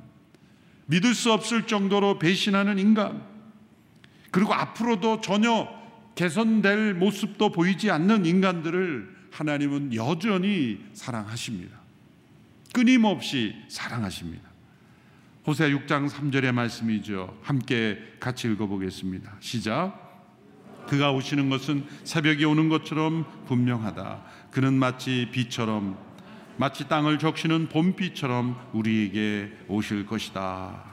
[0.87, 3.23] 믿을 수 없을 정도로 배신하는 인간,
[4.31, 5.78] 그리고 앞으로도 전혀
[6.19, 11.79] 개선될 모습도 보이지 않는 인간들을 하나님은 여전히 사랑하십니다.
[12.73, 14.43] 끊임없이 사랑하십니다.
[15.47, 17.39] 호세 6장 3절의 말씀이죠.
[17.41, 19.37] 함께 같이 읽어보겠습니다.
[19.39, 20.27] 시작.
[20.89, 24.21] 그가 오시는 것은 새벽이 오는 것처럼 분명하다.
[24.51, 25.97] 그는 마치 비처럼
[26.57, 30.83] 마치 땅을 적시는 봄비처럼 우리에게 오실 것이다.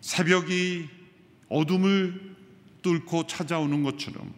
[0.00, 0.88] 새벽이
[1.48, 2.29] 어둠을
[2.82, 4.32] 뚫고 찾아오는 것처럼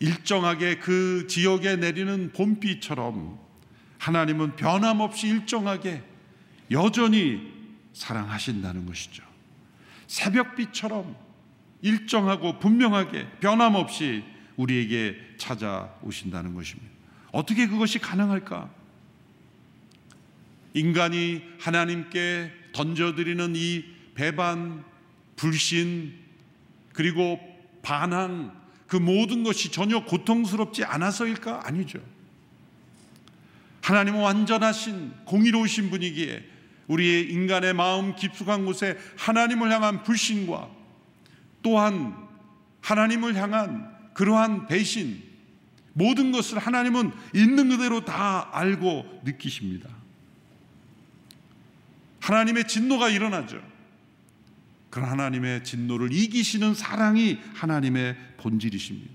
[0.00, 3.38] 일정하게 그 지역에 내리는 봄비처럼
[3.98, 6.02] 하나님은 변함없이 일정하게
[6.70, 7.52] 여전히
[7.92, 9.24] 사랑하신다는 것이죠.
[10.06, 11.16] 새벽비처럼
[11.82, 14.24] 일정하고 분명하게 변함없이
[14.56, 16.90] 우리에게 찾아오신다는 것입니다.
[17.32, 18.70] 어떻게 그것이 가능할까?
[20.74, 24.84] 인간이 하나님께 던져드리는 이 배반,
[25.36, 26.14] 불신,
[26.98, 27.38] 그리고
[27.80, 31.60] 반항, 그 모든 것이 전혀 고통스럽지 않아서일까?
[31.64, 32.00] 아니죠.
[33.82, 36.44] 하나님은 완전하신 공의로우신 분이기에
[36.88, 40.68] 우리의 인간의 마음 깊숙한 곳에 하나님을 향한 불신과
[41.62, 42.16] 또한
[42.80, 45.22] 하나님을 향한 그러한 배신,
[45.92, 49.88] 모든 것을 하나님은 있는 그대로 다 알고 느끼십니다.
[52.18, 53.77] 하나님의 진노가 일어나죠.
[54.90, 59.12] 그런 하나님의 진노를 이기시는 사랑이 하나님의 본질이십니다.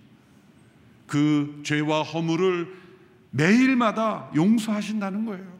[1.08, 2.68] 그 죄와 허물을
[3.32, 5.54] 매일마다 용서하신다는 거예요.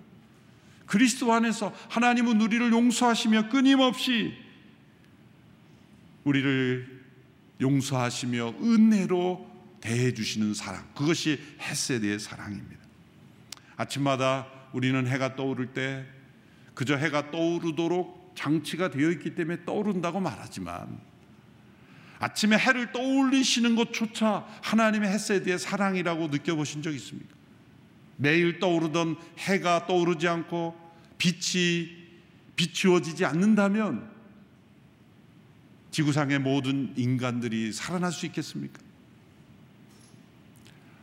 [0.86, 4.34] 그리스도 안에서 하나님은 우리를 용서하시며 끊임없이
[6.24, 7.04] 우리를
[7.62, 9.52] 용서하시며 은혜로
[9.82, 10.88] 대해 주시는 사랑.
[10.94, 12.82] 그것이 헤세드의 사랑입니다.
[13.76, 16.06] 아침마다 우리는 해가 떠오를 때
[16.74, 21.00] 그저 해가 떠오르도록 장치가 되어 있기 때문에 떠오른다고 말하지만
[22.20, 27.36] 아침에 해를 떠올리시는 것조차 하나님의 햇세드의 사랑이라고 느껴보신 적 있습니까?
[28.16, 30.80] 매일 떠오르던 해가 떠오르지 않고
[31.18, 31.90] 빛이
[32.56, 34.10] 비추어지지 않는다면
[35.92, 38.82] 지구상의 모든 인간들이 살아날 수 있겠습니까?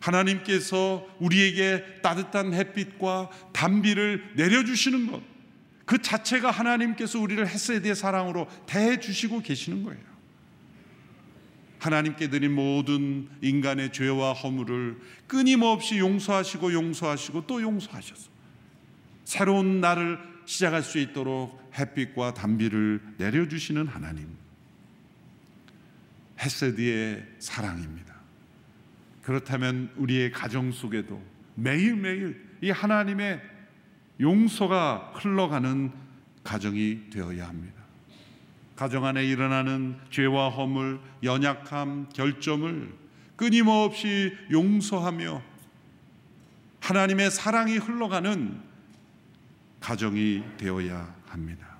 [0.00, 5.22] 하나님께서 우리에게 따뜻한 햇빛과 단비를 내려주시는 것,
[5.90, 10.00] 그 자체가 하나님께서 우리를 햇세드의 사랑으로 대해 주시고 계시는 거예요.
[11.80, 18.30] 하나님께 드린 모든 인간의 죄와 허물을 끊임없이 용서하시고 용서하시고 또 용서하셔서
[19.24, 24.28] 새로운 날을 시작할 수 있도록 햇빛과 단비를 내려주시는 하나님.
[26.38, 28.14] 햇세드의 사랑입니다.
[29.24, 31.20] 그렇다면 우리의 가정 속에도
[31.56, 33.58] 매일매일 이 하나님의
[34.20, 35.90] 용서가 흘러가는
[36.44, 37.80] 가정이 되어야 합니다.
[38.76, 42.94] 가정 안에 일어나는 죄와 허물, 연약함, 결점을
[43.36, 45.42] 끊임없이 용서하며
[46.80, 48.60] 하나님의 사랑이 흘러가는
[49.80, 51.78] 가정이 되어야 합니다.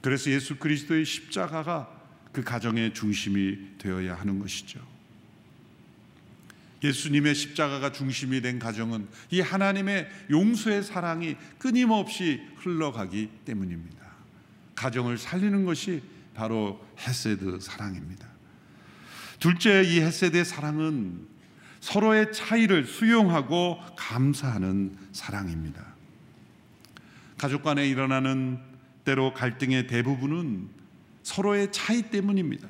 [0.00, 1.88] 그래서 예수 그리스도의 십자가가
[2.32, 4.91] 그 가정의 중심이 되어야 하는 것이죠.
[6.82, 14.02] 예수님의 십자가가 중심이 된 가정은 이 하나님의 용서의 사랑이 끊임없이 흘러가기 때문입니다.
[14.74, 16.02] 가정을 살리는 것이
[16.34, 18.26] 바로 헤세드 사랑입니다.
[19.38, 21.26] 둘째, 이 헤세드의 사랑은
[21.80, 25.84] 서로의 차이를 수용하고 감사하는 사랑입니다.
[27.36, 28.60] 가족 간에 일어나는
[29.04, 30.68] 때로 갈등의 대부분은
[31.24, 32.68] 서로의 차이 때문입니다.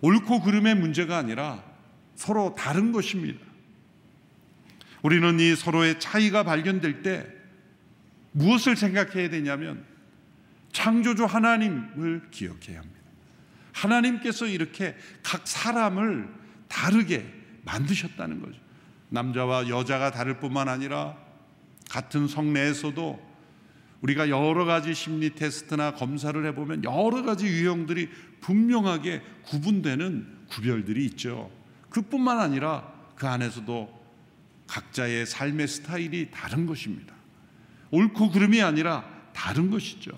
[0.00, 1.73] 옳고 그름의 문제가 아니라
[2.14, 3.40] 서로 다른 것입니다.
[5.02, 7.26] 우리는 이 서로의 차이가 발견될 때
[8.32, 9.84] 무엇을 생각해야 되냐면
[10.72, 13.00] 창조주 하나님을 기억해야 합니다.
[13.72, 16.28] 하나님께서 이렇게 각 사람을
[16.68, 17.26] 다르게
[17.64, 18.58] 만드셨다는 거죠.
[19.10, 21.16] 남자와 여자가 다를 뿐만 아니라
[21.90, 23.34] 같은 성내에서도
[24.00, 28.10] 우리가 여러 가지 심리 테스트나 검사를 해보면 여러 가지 유형들이
[28.40, 31.50] 분명하게 구분되는 구별들이 있죠.
[31.94, 34.04] 그뿐만 아니라 그 안에서도
[34.66, 37.14] 각자의 삶의 스타일이 다른 것입니다.
[37.92, 40.10] 옳고 그름이 아니라 다른 것이죠.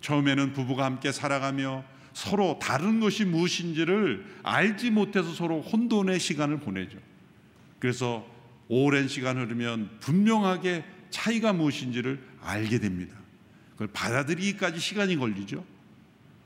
[0.00, 6.98] 처음에는 부부가 함께 살아가며 서로 다른 것이 무엇인지를 알지 못해서 서로 혼돈의 시간을 보내죠.
[7.80, 8.24] 그래서
[8.68, 13.16] 오랜 시간 흐르면 분명하게 차이가 무엇인지를 알게 됩니다.
[13.72, 15.64] 그걸 받아들이기까지 시간이 걸리죠.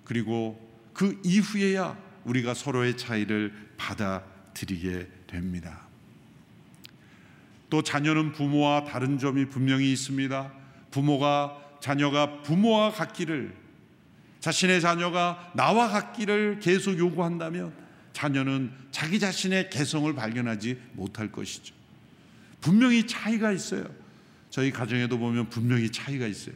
[0.04, 0.58] 그리고
[0.94, 5.86] 그 이후에야 우리가 서로의 차이를 받아들이게 됩니다.
[7.70, 10.52] 또 자녀는 부모와 다른 점이 분명히 있습니다.
[10.90, 13.54] 부모가 자녀가 부모와 같기를
[14.40, 17.72] 자신의 자녀가 나와 같기를 계속 요구한다면
[18.12, 21.74] 자녀는 자기 자신의 개성을 발견하지 못할 것이죠.
[22.60, 23.84] 분명히 차이가 있어요.
[24.50, 26.54] 저희 가정에도 보면 분명히 차이가 있어요.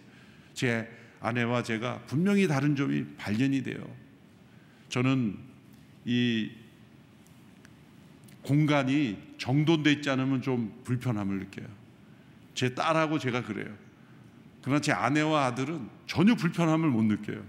[0.54, 0.88] 제
[1.20, 3.84] 아내와 제가 분명히 다른 점이 발견이 돼요.
[4.88, 5.49] 저는
[6.04, 6.50] 이
[8.42, 11.66] 공간이 정돈돼 있지 않으면 좀 불편함을 느껴요.
[12.54, 13.74] 제 딸하고 제가 그래요.
[14.62, 17.42] 그러나 제 아내와 아들은 전혀 불편함을 못 느껴요.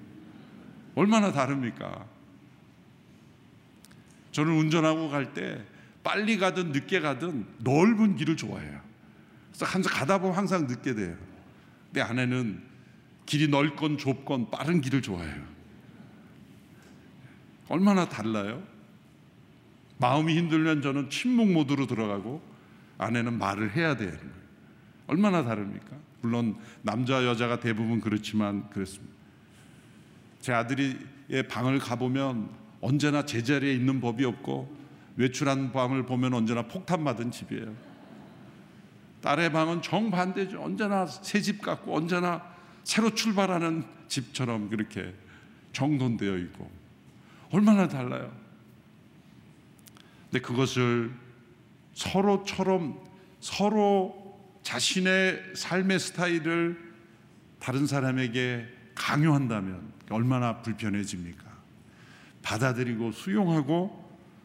[0.95, 2.05] 얼마나 다릅니까?
[4.31, 5.63] 저는 운전하고 갈 때
[6.03, 8.81] 빨리 가든 늦게 가든 넓은 길을 좋아해요.
[9.49, 11.15] 그래서 항상 가다 보면 항상 늦게 돼요.
[11.91, 12.61] 내 아내는
[13.25, 15.50] 길이 넓건 좁건 빠른 길을 좋아해요.
[17.71, 18.61] 얼마나 달라요?
[19.97, 22.41] 마음이 힘들면 저는 침묵 모드로 들어가고
[22.97, 24.33] 아내는 말을 해야 되는 거예요.
[25.07, 25.95] 얼마나 다릅니까?
[26.21, 29.13] 물론 남자 여자가 대부분 그렇지만 그렇습니다.
[30.41, 30.97] 제 아들이
[31.49, 32.49] 방을 가보면
[32.81, 34.75] 언제나 제자리에 있는 법이 없고
[35.15, 37.73] 외출한 방을 보면 언제나 폭탄 맞은 집이에요.
[39.21, 40.61] 딸의 방은 정반대죠.
[40.61, 42.43] 언제나 새 집 같고 언제나
[42.83, 45.13] 새로 출발하는 집처럼 그렇게
[45.71, 46.80] 정돈되어 있고
[47.51, 48.31] 얼마나 달라요.
[50.29, 51.11] 근데 그것을
[51.93, 52.99] 서로처럼
[53.39, 56.91] 서로 자신의 삶의 스타일을
[57.59, 61.43] 다른 사람에게 강요한다면 얼마나 불편해집니까?
[62.41, 64.01] 받아들이고 수용하고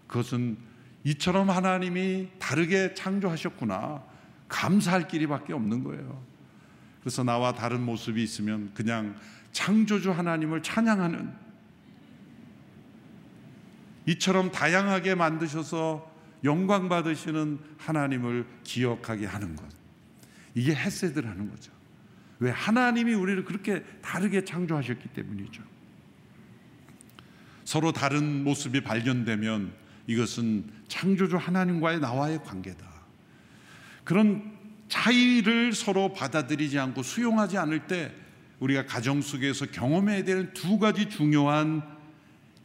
[0.07, 0.57] 그것은
[1.05, 4.03] 이처럼 하나님이 다르게 창조하셨구나.
[4.49, 6.23] 감사할 길이밖에 없는 거예요.
[7.01, 9.17] 그래서 나와 다른 모습이 있으면 그냥
[9.53, 11.46] 창조주 하나님을 찬양하는
[14.07, 16.11] 이처럼 다양하게 만드셔서
[16.45, 19.65] 영광 받으시는 하나님을 기억하게 하는 것.
[20.55, 21.73] 이게 헤세드라는 거죠.
[22.39, 25.63] 왜 하나님이 우리를 그렇게 다르게 창조하셨기 때문이죠.
[27.65, 29.73] 서로 다른 모습이 발견되면
[30.07, 32.87] 이것은 창조주 하나님과의 나와의 관계다.
[34.05, 34.57] 그런
[34.89, 38.15] 차이를 서로 받아들이지 않고 수용하지 않을 때
[38.61, 41.83] 우리가 가정 속에서 경험해야 되는 두 가지 중요한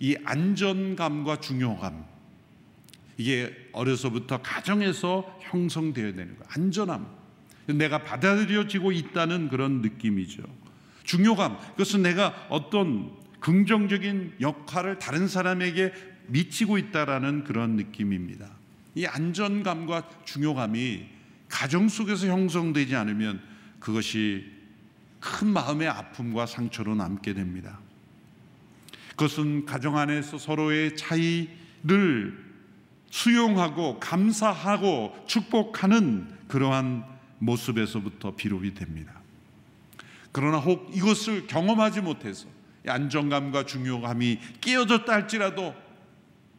[0.01, 2.03] 이 안전감과 중요감.
[3.17, 6.43] 이게 어려서부터 가정에서 형성되어야 되는 거예요.
[6.49, 7.07] 안전함.
[7.67, 10.41] 내가 받아들여지고 있다는 그런 느낌이죠.
[11.03, 11.59] 중요감.
[11.73, 15.93] 그것은 내가 어떤 긍정적인 역할을 다른 사람에게
[16.27, 18.49] 미치고 있다라는 그런 느낌입니다.
[18.95, 21.05] 이 안전감과 중요감이
[21.47, 23.39] 가정 속에서 형성되지 않으면
[23.79, 24.45] 그것이
[25.19, 27.80] 큰 마음의 아픔과 상처로 남게 됩니다.
[29.21, 32.35] 그것은 가정 안에서 서로의 차이를
[33.11, 37.05] 수용하고 감사하고 축복하는 그러한
[37.37, 39.21] 모습에서부터 비롯이 됩니다.
[40.31, 42.47] 그러나 혹 이것을 경험하지 못해서
[42.87, 45.75] 안정감과 중요감이 끼어졌다 할지라도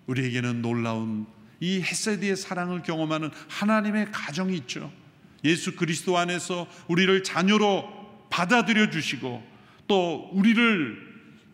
[0.06, 1.26] 우리에게는 놀라운
[1.58, 4.92] 이 헤세드의 사랑을 경험하는 하나님의 가정이 있죠.
[5.42, 9.42] 예수 그리스도 안에서 우리를 자녀로 받아들여 주시고
[9.88, 11.11] 또 우리를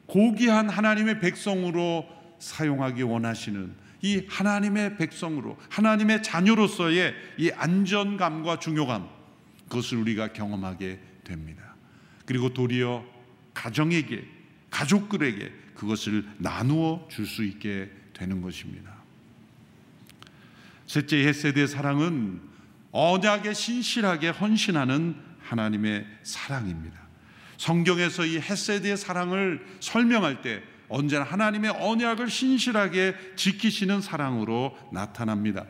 [0.08, 9.08] 고귀한 하나님의 백성으로 사용하기 원하시는 이 하나님의 백성으로 하나님의 자녀로서의 이 안전감과 중요감
[9.68, 11.74] 그것을 우리가 경험하게 됩니다.
[12.24, 13.04] 그리고 도리어
[13.54, 14.24] 가정에게
[14.70, 18.92] 가족들에게 그것을 나누어 줄 수 있게 되는 것입니다.
[20.86, 22.40] 셋째 헤세드의 사랑은
[22.92, 27.07] 언약에 신실하게 헌신하는 하나님의 사랑입니다.
[27.58, 35.66] 성경에서 이 헤세드의 사랑을 설명할 때 언제나 하나님의 언약을 신실하게 지키시는 사랑으로 나타납니다.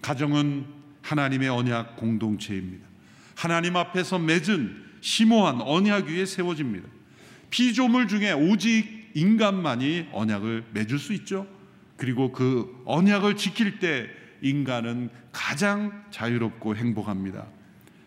[0.00, 0.64] 가정은
[1.02, 2.86] 하나님의 언약 공동체입니다.
[3.34, 6.88] 하나님 앞에서 맺은 심오한 언약 위에 세워집니다.
[7.50, 11.46] 피조물 중에 오직 인간만이 언약을 맺을 수 있죠.
[11.96, 14.08] 그리고 그 언약을 지킬 때
[14.40, 17.46] 인간은 가장 자유롭고 행복합니다.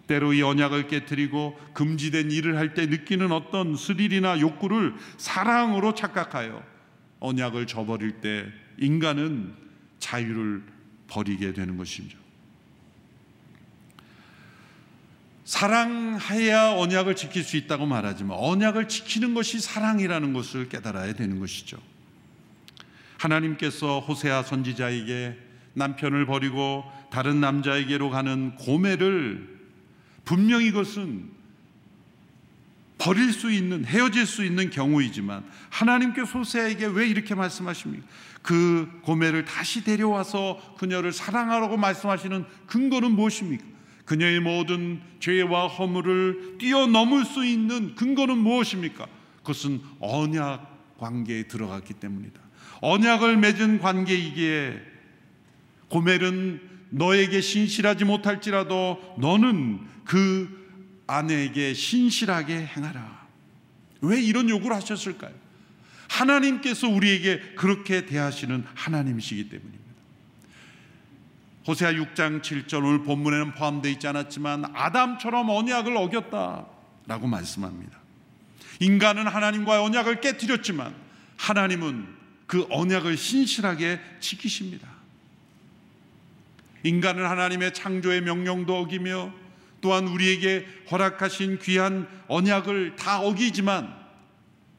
[0.10, 6.64] 때로 이 언약을 깨뜨리고 금지된 일을 할 때 느끼는 어떤 스릴이나 욕구를 사랑으로 착각하여
[7.20, 8.48] 언약을 저버릴 때
[8.80, 9.54] 인간은
[10.00, 10.64] 자유를
[11.08, 12.18] 버리게 되는 것이죠.
[15.46, 21.78] 사랑해야 언약을 지킬 수 있다고 말하지만 언약을 지키는 것이 사랑이라는 것을 깨달아야 되는 것이죠.
[23.18, 25.38] 하나님께서 호세아 선지자에게
[25.74, 29.59] 남편을 버리고 다른 남자에게로 가는 고매를
[30.30, 31.28] 분명히 이것은
[33.00, 38.06] 버릴 수 있는 헤어질 수 있는 경우이지만 하나님께 소세에게 왜 이렇게 말씀하십니까?
[38.44, 43.66] 그 고매를 다시 데려와서 그녀를 사랑하라고 말씀하시는 근거는 무엇입니까?
[44.06, 49.08] 그녀의 모든 죄와 허물을 뛰어넘을 수 있는 근거는 무엇입니까?
[49.38, 52.40] 그것은 언약 관계에 들어갔기 때문이다.
[52.82, 54.80] 언약을 맺은 관계이기에
[55.88, 63.28] 고멜은 너에게 신실하지 못할지라도 너는 그 아내에게 신실하게 행하라.
[64.02, 65.34] 왜 이런 요구를 하셨을까요?
[66.08, 69.80] 하나님께서 우리에게 그렇게 대하시는 하나님이시기 때문입니다.
[71.68, 78.00] 호세아 6장 7절 오늘 본문에는 포함되어 있지 않았지만 아담처럼 언약을 어겼다라고 말씀합니다.
[78.80, 80.96] 인간은 하나님과의 언약을 깨뜨렸지만
[81.38, 82.08] 하나님은
[82.48, 84.88] 그 언약을 신실하게 지키십니다.
[86.84, 89.34] 인간은 하나님의 창조의 명령도 어기며
[89.82, 93.98] 또한 우리에게 허락하신 귀한 언약을 다 어기지만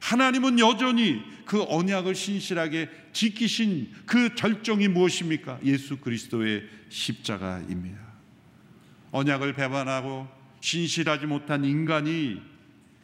[0.00, 5.60] 하나님은 여전히 그 언약을 신실하게 지키신 그 절정이 무엇입니까?
[5.64, 7.98] 예수 그리스도의 십자가입니다.
[9.10, 10.28] 언약을 배반하고
[10.60, 12.40] 신실하지 못한 인간이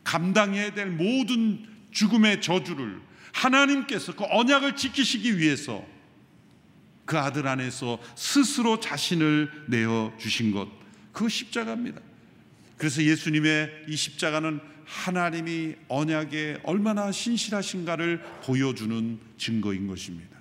[0.04, 3.00] 감당해야 될 모든 죽음의 저주를
[3.32, 5.84] 하나님께서 그 언약을 지키시기 위해서
[7.06, 10.68] 그 아들 안에서 스스로 자신을 내어 주신 것,
[11.12, 12.00] 그 십자가입니다.
[12.76, 20.36] 그래서 예수님의 이 십자가는 하나님이 언약에 얼마나 신실하신가를 보여주는 증거인 것입니다.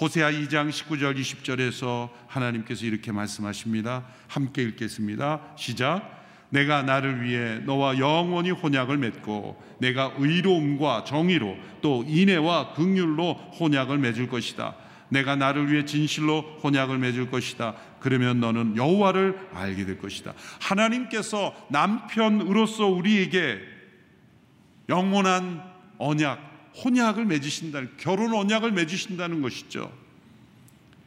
[0.00, 4.06] 호세아 2장 19절 20절에서 하나님께서 이렇게 말씀하십니다.
[4.26, 5.54] 함께 읽겠습니다.
[5.56, 6.23] 시작.
[6.54, 14.28] 내가 나를 위해 너와 영원히 혼약을 맺고 내가 의로움과 정의로 또 인애와 긍휼로 혼약을 맺을
[14.28, 14.76] 것이다.
[15.08, 17.74] 내가 나를 위해 진실로 혼약을 맺을 것이다.
[17.98, 20.32] 그러면 너는 여호와를 알게 될 것이다.
[20.60, 23.58] 하나님께서 남편으로서 우리에게
[24.88, 25.60] 영원한
[25.98, 29.92] 언약, 혼약을 맺으신다는 결혼 언약을 맺으신다는 것이죠.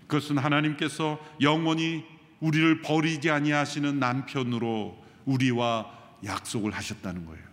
[0.07, 2.03] 그것은 하나님께서 영원히
[2.41, 5.91] 우리를 버리지 아니하시는 남편으로 우리와
[6.25, 7.45] 약속을 하셨다는 거예요.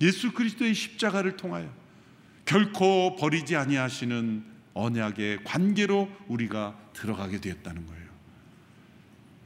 [0.00, 1.70] 예수 그리스도의 십자가를 통하여
[2.46, 4.44] 결코 버리지 아니하시는
[4.74, 8.04] 언약의 관계로 우리가 들어가게 되었다는 거예요.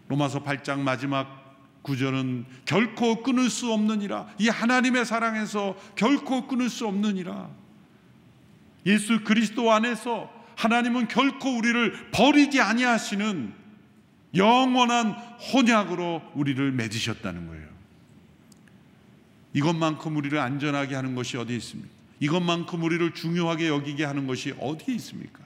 [0.08, 1.38] 로마서 8장 마지막
[1.82, 4.34] 구절은 결코 끊을 수 없느니라.
[4.38, 7.50] 이 하나님의 사랑에서 결코 끊을 수 없느니라.
[8.86, 13.52] 예수 그리스도 안에서 하나님은 결코 우리를 버리지 아니하시는
[14.34, 15.12] 영원한
[15.52, 17.68] 혼약으로 우리를 맺으셨다는 거예요.
[19.54, 21.90] 이것만큼 우리를 안전하게 하는 것이 어디 있습니까?
[22.20, 25.40] 이것만큼 우리를 중요하게 여기게 하는 것이 어디에 있습니까?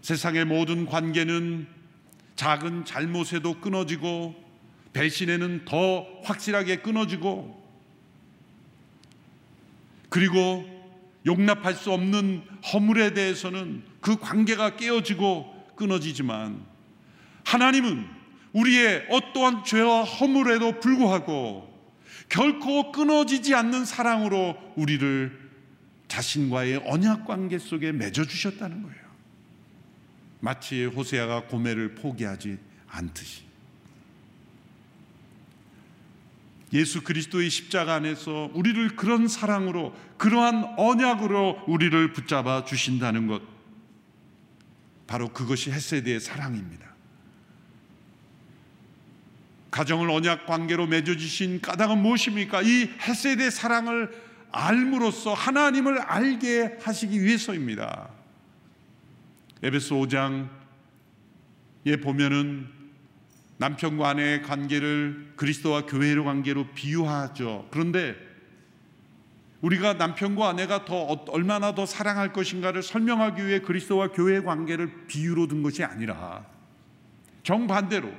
[0.00, 1.68] 세상의 모든 관계는
[2.34, 4.34] 작은 잘못에도 끊어지고
[4.92, 7.62] 배신에는 더 확실하게 끊어지고
[10.08, 10.68] 그리고
[11.24, 16.71] 용납할 수 없는 허물에 대해서는 그 관계가 깨어지고 끊어지지만
[17.44, 18.06] 하나님은
[18.52, 21.72] 우리의 어떠한 죄와 허물에도 불구하고
[22.28, 25.40] 결코 끊어지지 않는 사랑으로 우리를
[26.08, 29.02] 자신과의 언약 관계 속에 맺어 주셨다는 거예요.
[30.40, 33.44] 마치 호세아가 고멜을 포기하지 않듯이
[36.72, 43.42] 예수 그리스도의 십자가 안에서 우리를 그런 사랑으로 그러한 언약으로 우리를 붙잡아 주신다는 것
[45.06, 46.91] 바로 그것이 헤세드의 사랑입니다.
[49.72, 52.62] 가정을 언약 관계로 맺어 주신 까닭은 무엇입니까?
[52.62, 54.12] 이 헤세드의 사랑을
[54.52, 58.10] 알므로써 하나님을 알게 하시기 위해서입니다.
[59.62, 60.48] 에베소 5장에
[62.02, 62.68] 보면은
[63.56, 67.68] 남편과 아내의 관계를 그리스도와 교회의 관계로 비유하죠.
[67.70, 68.14] 그런데
[69.62, 75.46] 우리가 남편과 아내가 더 어- 얼마나 더 사랑할 것인가를 설명하기 위해 그리스도와 교회의 관계를 비유로
[75.46, 76.44] 든 것이 아니라
[77.42, 78.12] 정반대로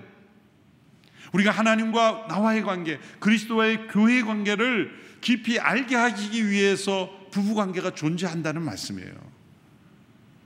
[1.34, 9.34] 우리가 하나님과 나와의 관계, 그리스도와의 교회의 관계를 깊이 알게 하기 위해서 부부 관계가 존재한다는 말씀이에요.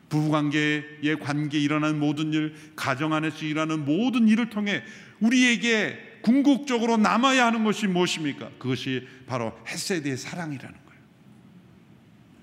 [0.10, 4.84] 부부 관계의 관계 일어나는 모든 일, 가정 안에서 일하는 모든 일을 통해
[5.20, 8.52] 우리에게 궁극적으로 남아야 하는 것이 무엇입니까?
[8.58, 10.87] 그것이 바로 헤세드의 사랑이라는 거예요.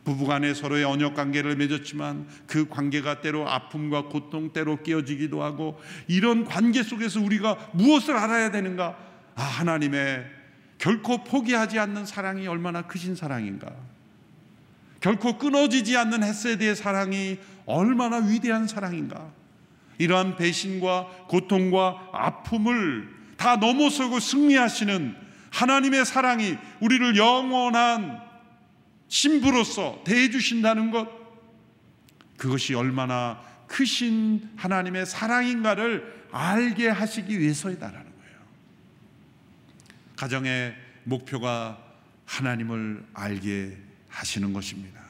[0.05, 6.83] 부부간에 서로의 언역 관계를 맺었지만 그 관계가 때로 아픔과 고통 때로 깨어지기도 하고 이런 관계
[6.83, 8.97] 속에서 우리가 무엇을 알아야 되는가?
[9.35, 10.25] 아, 하나님의
[10.79, 13.73] 결코 포기하지 않는 사랑이 얼마나 크신 사랑인가?
[15.01, 19.33] 결코 끊어지지 않는 헤세드의 사랑이 얼마나 위대한 사랑인가?
[19.99, 25.15] 이러한 배신과 고통과 아픔을 다 넘어서고 승리하시는
[25.51, 28.24] 하나님의 사랑이 우리를 영원한
[29.15, 31.09] 신부로서 대해 주신다는 것
[32.37, 38.39] 그것이 얼마나 크신 하나님의 사랑인가를 알게 하시기 위해서이다라는 거예요.
[40.17, 41.81] 가정의 목표가
[42.25, 45.01] 하나님을 알게 하시는 것입니다.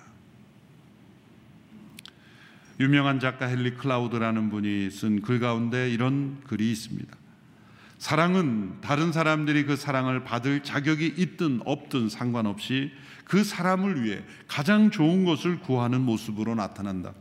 [2.80, 7.16] 유명한 작가 헨리 클라우드라는 분이 쓴 글 가운데 이런 글이 있습니다.
[7.96, 12.92] 사랑은 다른 사람들이 그 사랑을 받을 자격이 있든 없든 상관없이
[13.24, 17.12] 그 사람을 위해 가장 좋은 것을 구하는 모습으로 나타난다.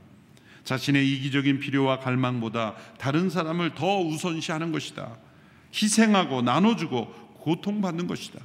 [0.63, 5.17] 자신의 이기적인 필요와 갈망보다 다른 사람을 더 우선시하는 것이다.
[5.73, 7.07] 희생하고 나눠주고
[7.39, 8.39] 고통받는 것이다.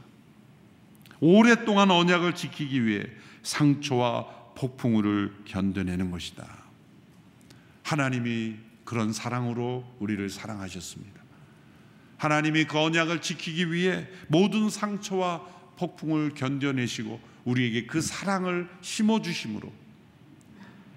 [1.20, 3.04] 오랫동안 언약을 지키기 위해
[3.42, 6.46] 상처와 폭풍우를 견뎌내는 것이다.
[7.82, 11.18] 하나님이 그런 사랑으로 우리를 사랑하셨습니다.
[12.16, 15.42] 하나님이 그 언약을 지키기 위해 모든 상처와
[15.76, 19.72] 폭풍을 견뎌내시고 우리에게 그 사랑을 심어 주심으로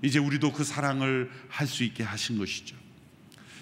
[0.01, 2.75] 이제 우리도 그 사랑을 할 수 있게 하신 것이죠.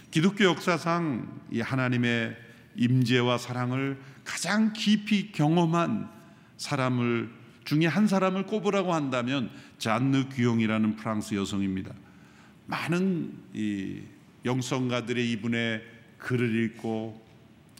[0.09, 2.35] 기독교 역사상 이 하나님의
[2.75, 6.09] 임재와 사랑을 가장 깊이 경험한
[6.57, 7.29] 사람을
[7.65, 11.93] 중에 한 사람을 꼽으라고 한다면 잔느 귀용이라는 프랑스 여성입니다.
[12.65, 14.01] 많은 이
[14.45, 15.83] 영성가들의 이분의
[16.17, 17.23] 글을 읽고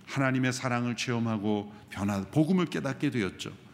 [0.06, 3.69] 하나님의 사랑을 체험하고 변화 복음을 깨닫게 되었죠.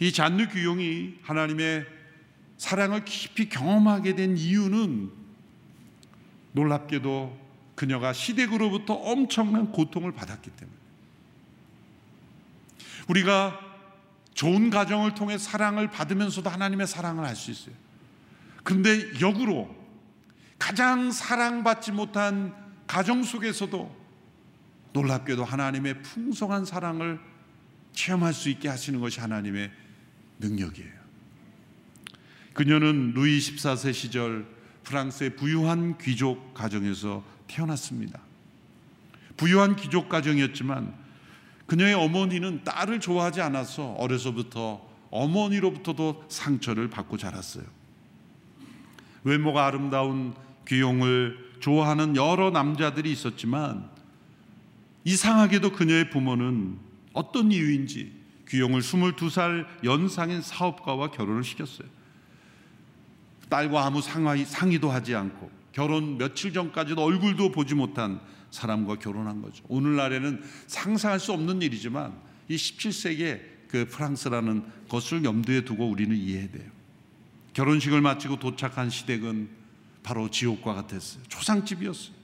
[0.00, 1.86] 이 잔느 귀용이 하나님의
[2.56, 5.10] 사랑을 깊이 경험하게 된 이유는
[6.52, 7.38] 놀랍게도
[7.74, 10.78] 그녀가 시댁으로부터 엄청난 고통을 받았기 때문에
[13.08, 13.58] 우리가
[14.34, 17.74] 좋은 가정을 통해 사랑을 받으면서도 하나님의 사랑을 알 수 있어요.
[18.62, 19.74] 그런데 역으로
[20.58, 22.54] 가장 사랑받지 못한
[22.86, 24.00] 가정 속에서도
[24.92, 27.20] 놀랍게도 하나님의 풍성한 사랑을
[27.92, 29.70] 체험할 수 있게 하시는 것이 하나님의
[30.40, 31.00] 능력이에요.
[32.52, 34.46] 그녀는 루이 14세 시절
[34.84, 38.20] 프랑스의 부유한 귀족 가정에서 태어났습니다.
[39.36, 40.92] 부유한 귀족 가정이었지만
[41.66, 47.64] 그녀의 어머니는 딸을 좋아하지 않아서 어려서부터 어머니로부터도 상처를 받고 자랐어요.
[49.22, 50.34] 외모가 아름다운
[50.66, 53.88] 귀용을 좋아하는 여러 남자들이 있었지만
[55.04, 56.78] 이상하게도 그녀의 부모는
[57.12, 58.19] 어떤 이유인지
[58.50, 61.88] 귀용을 22살 연상인 사업가와 결혼을 시켰어요.
[63.48, 68.20] 딸과 아무 상의, 상의도 하지 않고 결혼 며칠 전까지도 얼굴도 보지 못한
[68.50, 69.64] 사람과 결혼한 거죠.
[69.68, 72.12] 오늘날에는 상상할 수 없는 일이지만
[72.48, 76.70] 이 17세기의 그 프랑스라는 것을 염두에 두고 우리는 이해해야 돼요.
[77.52, 79.48] 결혼식을 마치고 도착한 시댁은
[80.02, 81.22] 바로 지옥과 같았어요.
[81.28, 82.19] 초상집이었어요.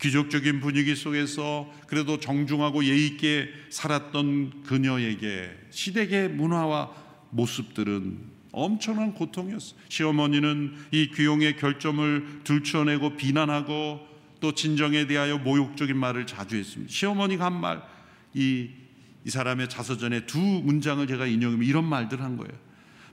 [0.00, 6.90] 귀족적인 분위기 속에서 그래도 정중하고 예의 있게 살았던 그녀에게 시댁의 문화와
[7.30, 9.78] 모습들은 엄청난 고통이었어요.
[9.88, 14.00] 시어머니는 이 귀용의 결점을 들추어내고 비난하고
[14.40, 16.92] 또 진정에 대하여 모욕적인 말을 자주 했습니다.
[16.92, 17.82] 시어머니가 한 말,
[18.34, 18.70] 이,
[19.24, 22.52] 이 사람의 자서전에 두 문장을 제가 인용하면 이런 말들 한 거예요.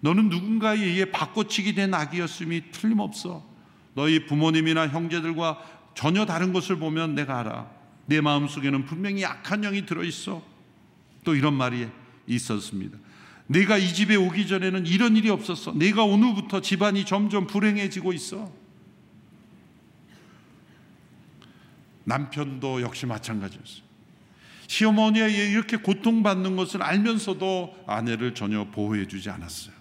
[0.02, 3.46] 너는 누군가에 의해 바꿔치기 된 아기였음이 틀림없어.
[3.96, 5.62] 너희 부모님이나 형제들과
[5.94, 7.70] 전혀 다른 것을 보면 내가 알아.
[8.06, 10.44] 내 마음 속에는 분명히 약한 영이 들어 있어.
[11.24, 11.88] 또 이런 말이
[12.28, 12.98] 있었습니다.
[13.48, 15.74] 내가 이 집에 오기 전에는 이런 일이 없었어.
[15.74, 18.52] 내가 온 후부터 집안이 점점 불행해지고 있어.
[22.06, 23.84] 남편도 역시 마찬가지였어요.
[24.68, 29.74] 시어머니가 이렇게 고통받는 것을 알면서도 아내를 전혀 보호해 주지 않았어요.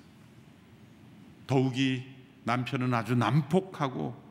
[1.47, 2.05] 더욱이
[2.45, 4.22] 남편은 아주 난폭하고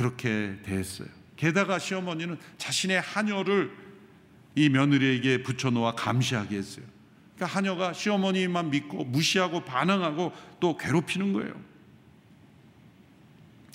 [0.00, 1.08] 그렇게 대했어요.
[1.36, 3.70] 게다가 시어머니는 자신의 하녀를
[4.54, 6.86] 이 며느리에게 붙여놓아 감시하게 했어요.
[7.36, 11.52] 그러니까 하녀가 시어머니만 믿고 무시하고 반항하고 또 괴롭히는 거예요.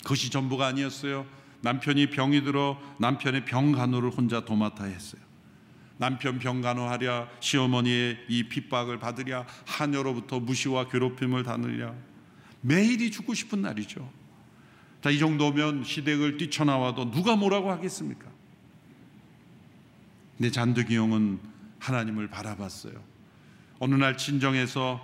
[0.02, 1.28] 그것이 전부가 아니었어요.
[1.62, 5.22] 남편이 병이 들어 남편의 병 간호를 혼자 도맡아 했어요.
[5.98, 11.94] 남편 병 간호하랴 시어머니의 이 핍박을 받으랴 하녀로부터 무시와 괴롭힘을 당하랴
[12.62, 14.25] 매일이 죽고 싶은 날이죠.
[15.06, 18.26] 자, 이 정도면 시댁을 뛰쳐나와도 누가 뭐라고 하겠습니까?
[20.36, 21.38] 근데 잔득이 형은
[21.78, 22.94] 하나님을 바라봤어요.
[23.78, 25.00] 어느 날 친정에서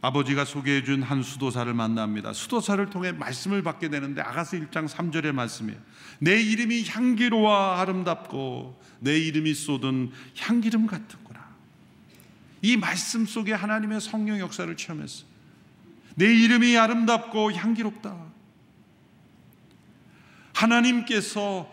[0.00, 2.32] 아버지가 소개해 준 한 수도사를 만납니다.
[2.32, 5.78] 수도사를 통해 말씀을 받게 되는데 아가서 1장 3절의 말씀이에요.
[6.18, 11.46] 내 이름이 향기로와 아름답고 내 이름이 쏟은 향기름 같은구나.
[12.62, 15.28] 이 말씀 속에 하나님의 성령 역사를 체험했어요.
[16.14, 18.35] 내 이름이 아름답고 향기롭다.
[20.56, 21.70] 하나님께서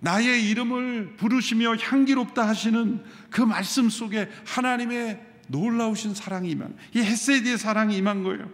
[0.00, 7.96] 나의 이름을 부르시며 향기롭다 하시는 그 말씀 속에 하나님의 놀라우신 사랑이 임한 이 헤세드의 사랑이
[7.96, 8.50] 임한 거예요.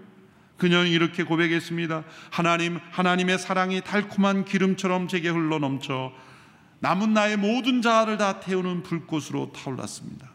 [0.56, 2.04] 그녀는 이렇게 고백했습니다.
[2.30, 6.12] 하나님, 하나님의 사랑이 달콤한 기름처럼 제게 흘러 넘쳐
[6.78, 10.30] 남은 나의 모든 자아를 다 태우는 불꽃으로 타올랐습니다.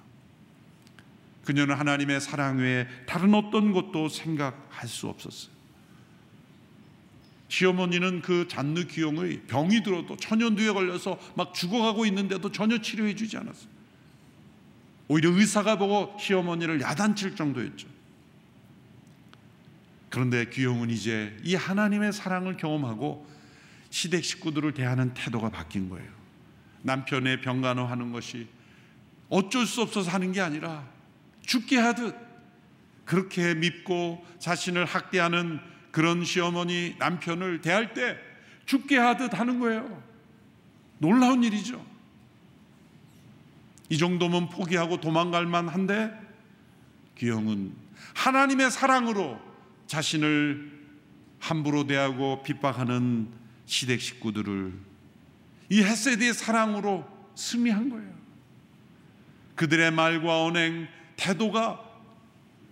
[1.45, 5.56] 그녀는 하나님의 사랑 외에 다른 어떤 것도 생각할 수 없었어요.
[7.49, 13.69] 시어머니는 그 잔느 기용의 병이 들어도 천연두에 걸려서 막 죽어가고 있는데도 전혀 치료해 주지 않았어요.
[15.07, 17.87] 오히려 의사가 보고 시어머니를 야단칠 정도였죠.
[20.09, 23.27] 그런데 귀용은 이제 이 하나님의 사랑을 경험하고
[23.89, 26.09] 시댁 식구들을 대하는 태도가 바뀐 거예요.
[26.81, 28.47] 남편의 병간호하는 것이
[29.29, 30.85] 어쩔 수 없어서 하는 게 아니라
[31.45, 32.15] 죽게 하듯
[33.05, 35.59] 그렇게 밉고 자신을 학대하는
[35.97, 38.19] 그런 시어머니 남편을 대할 때
[38.67, 40.03] 죽게 하듯 하는 거예요.
[40.99, 41.83] 놀라운 일이죠.
[43.89, 46.13] 이 정도면 포기하고 도망갈 만한데
[47.15, 47.73] 기영은
[48.13, 49.41] 하나님의 사랑으로
[49.87, 50.71] 자신을
[51.39, 53.29] 함부로 대하고 핍박하는
[53.65, 54.73] 시댁 식구들을
[55.71, 58.13] 이 헤세드의 사랑으로 승리한 거예요.
[59.55, 61.83] 그들의 말과 언행, 태도가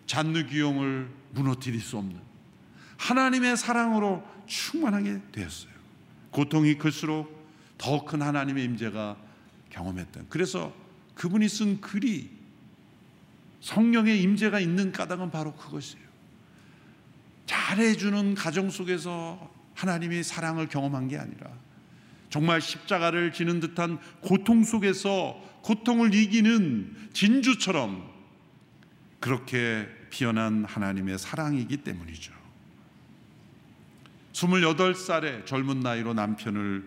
[0.06, 2.25] 잔느 기용을 무너뜨릴 수 없는
[2.98, 5.72] 하나님의 사랑으로 충만하게 되었어요.
[6.32, 7.36] 고통이 클수록
[7.78, 9.18] 더 큰 하나님의 임재가
[9.70, 10.28] 경험했던.
[10.30, 10.74] 그래서
[11.16, 12.30] 그분이 쓴 글이
[13.62, 16.06] 성령의 임재가 있는 까닭은 바로 그것이에요.
[17.46, 21.50] 잘해주는 가정 속에서 하나님의 사랑을 경험한 게 아니라
[22.30, 28.08] 정말 십자가를 지는 듯한 고통 속에서 고통을 이기는 진주처럼
[29.20, 32.35] 그렇게 피어난 하나님의 사랑이기 때문이죠.
[34.36, 36.84] 28살의 젊은 나이로 남편을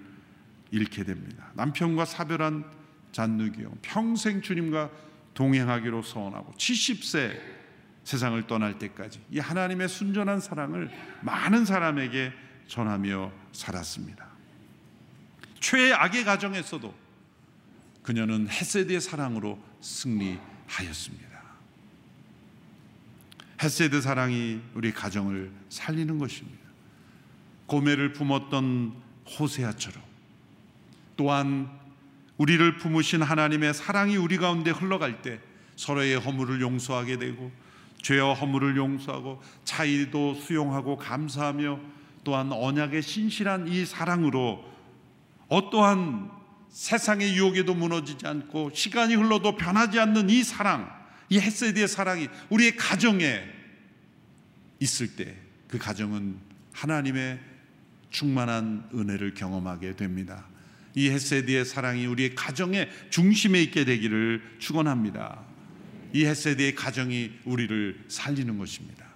[0.71, 1.51] 잃게 됩니다.
[1.55, 2.65] 남편과 사별한
[3.13, 3.73] 잔누기요.
[3.81, 4.91] 평생 주님과
[5.33, 7.41] 동행하기로 서원하고 70세
[8.05, 10.91] 세상을 떠날 때까지 이 하나님의 순전한 사랑을
[11.23, 12.33] 많은 사람에게
[12.67, 14.27] 전하며 살았습니다.
[15.61, 16.95] 최악의 가정에서도
[18.03, 21.29] 그녀는 헤세드의 사랑으로 승리하였습니다.
[23.63, 26.68] 헤세드 사랑이 우리 가정을 살리는 것입니다.
[27.69, 28.93] 고매를 품었던
[29.39, 30.03] 호세아처럼
[31.17, 31.71] 또한
[32.37, 35.39] 우리를 품으신 하나님의 사랑이 우리 가운데 흘러갈 때
[35.77, 37.53] 서로의 허물을 용서하게 되고
[38.03, 41.81] 죄와 허물을 용서하고 차이도 수용하고 감사하며
[42.25, 44.65] 또한 언약의 신실한 이 사랑으로
[45.49, 46.31] 어떠한
[46.71, 50.91] 세상의 유혹에도 무너지지 않고 시간이 흘러도 변하지 않는 이 사랑,
[51.29, 53.45] 이 헤세드의 사랑이 우리의 가정에
[54.81, 56.39] 있을 때 그 가정은
[56.73, 57.39] 하나님의
[58.11, 60.47] 충만한 은혜를 경험하게 됩니다.
[60.95, 65.41] 이 헤세드의 사랑이 우리의 가정의 중심에 있게 되기를 축원합니다.
[66.13, 69.07] 이 헤세드의 가정이 우리를 살리는 것입니다.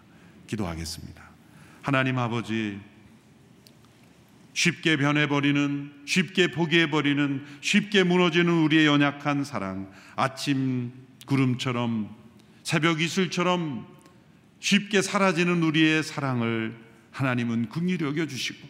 [0.47, 1.23] 기도하겠습니다.
[1.81, 2.79] 하나님 아버지
[4.55, 10.93] 쉽게 변해버리는 쉽게 포기해버리는 쉽게 무너지는 우리의 연약한 사랑 아침
[11.27, 12.15] 구름처럼
[12.63, 13.87] 새벽 이슬처럼
[14.61, 16.77] 쉽게 사라지는 우리의 사랑을
[17.11, 18.69] 하나님은 긍휼히 여겨 주시고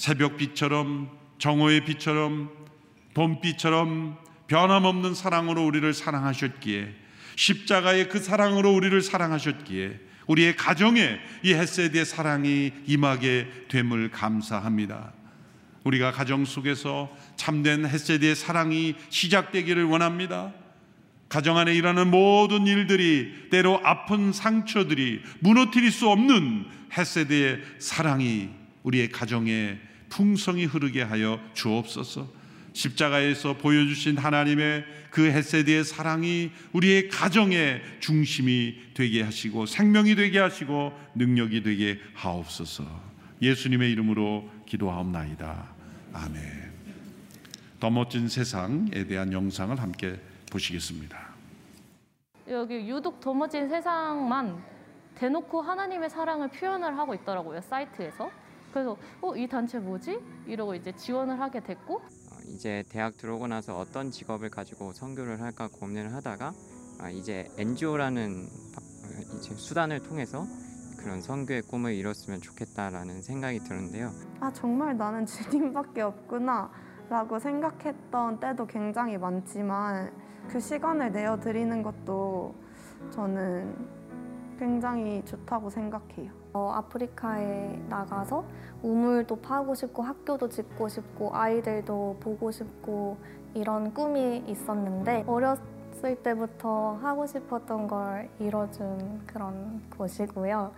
[0.00, 2.48] 새벽빛처럼 정오의 빛처럼
[3.12, 6.94] 봄빛처럼 변함없는 사랑으로 우리를 사랑하셨기에
[7.36, 15.12] 십자가의 그 사랑으로 우리를 사랑하셨기에 우리의 가정에 이 헤세드의 사랑이 임하게 됨을 감사합니다.
[15.84, 20.52] 우리가 가정 속에서 참된 헤세드의 사랑이 시작되기를 원합니다.
[21.28, 26.64] 가정 안에 일어나는 모든 일들이 때로 아픈 상처들이 무너뜨릴 수 없는
[26.96, 28.48] 헤세드의 사랑이
[28.82, 29.78] 우리의 가정에
[30.10, 32.28] 풍성히 흐르게 하여 주옵소서.
[32.72, 41.62] 십자가에서 보여주신 하나님의 그 헤세드의 사랑이 우리의 가정의 중심이 되게 하시고 생명이 되게 하시고 능력이
[41.62, 42.84] 되게 하옵소서.
[43.42, 45.68] 예수님의 이름으로 기도하옵나이다.
[46.12, 46.70] 아멘.
[47.80, 51.30] 더 멋진 세상에 대한 영상을 함께 보시겠습니다.
[52.48, 54.62] 여기 유독 더 멋진 세상만
[55.14, 58.30] 대놓고 하나님의 사랑을 표현을 하고 있더라고요 사이트에서.
[58.72, 60.20] 그래서 어 이 단체 뭐지?
[60.46, 65.68] 이러고 이제 지원을 하게 됐고 어, 이제 대학 들어오고 나서 어떤 직업을 가지고 선교를 할까
[65.68, 66.52] 고민을 하다가
[67.00, 68.46] 아, 이제 NGO라는
[69.38, 70.44] 이제 수단을 통해서
[70.98, 74.10] 그런 선교의 꿈을 이뤘으면 좋겠다라는 생각이 드는데요.
[74.40, 76.70] 아 정말 나는 주님밖에 없구나
[77.08, 80.12] 라고 생각했던 때도 굉장히 많지만
[80.48, 82.54] 그 시간을 내어 드리는 것도
[83.10, 83.74] 저는
[84.58, 86.39] 굉장히 좋다고 생각해요.
[86.52, 88.44] 어, 아프리카에 나가서
[88.82, 93.18] 우물도 파고 싶고 학교도 짓고 싶고 아이들도 보고 싶고
[93.54, 100.72] 이런 꿈이 있었는데 어렸을 때부터 하고 싶었던 걸 이뤄준 그런 곳이고요.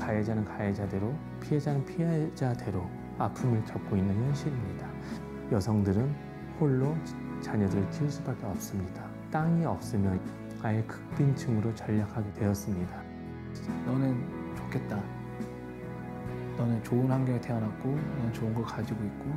[0.00, 2.82] 가해자는 가해자대로 피해자는 피해자대로
[3.18, 4.88] 아픔을 겪고 있는 현실입니다.
[5.52, 6.29] 여성들은
[6.60, 6.94] 홀로
[7.40, 9.02] 자녀들을 키울 수밖에 없습니다.
[9.30, 10.20] 땅이 없으면
[10.62, 13.02] 아예 극빈층으로 전락하게 되었습니다.
[13.86, 14.14] 너는
[14.56, 15.00] 좋겠다.
[16.58, 19.32] 너는 좋은 환경에 태어났고, 너는 좋은 걸 가지고 있고,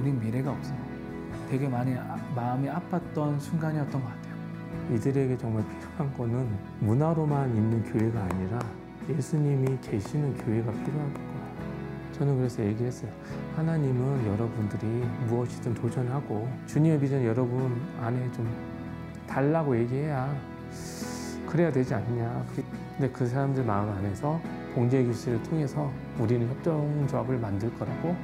[0.00, 0.74] 우린 미래가 없어.
[1.48, 4.34] 되게 많이 아- 마음이 아팠던 순간이었던 것 같아요.
[4.92, 6.48] 이들에게 정말 필요한 거는
[6.80, 8.58] 문화로만 있는 교회가 아니라
[9.08, 11.29] 예수님이 계시는 교회가 필요한 거예요.
[12.20, 13.10] 저는 그래서 얘기를 했어요.
[13.56, 14.86] 하나님은 여러분들이
[15.26, 18.46] 무엇이든 도전하고 주님의 비전 여러분 안에 좀
[19.26, 20.30] 달라고 얘기해야
[21.46, 22.44] 그래야 되지 않냐.
[22.98, 24.38] 근데 그 사람들 마음 안에서
[24.74, 28.14] 봉제 교실을 통해서 우리는 협동조합을 만들 거라고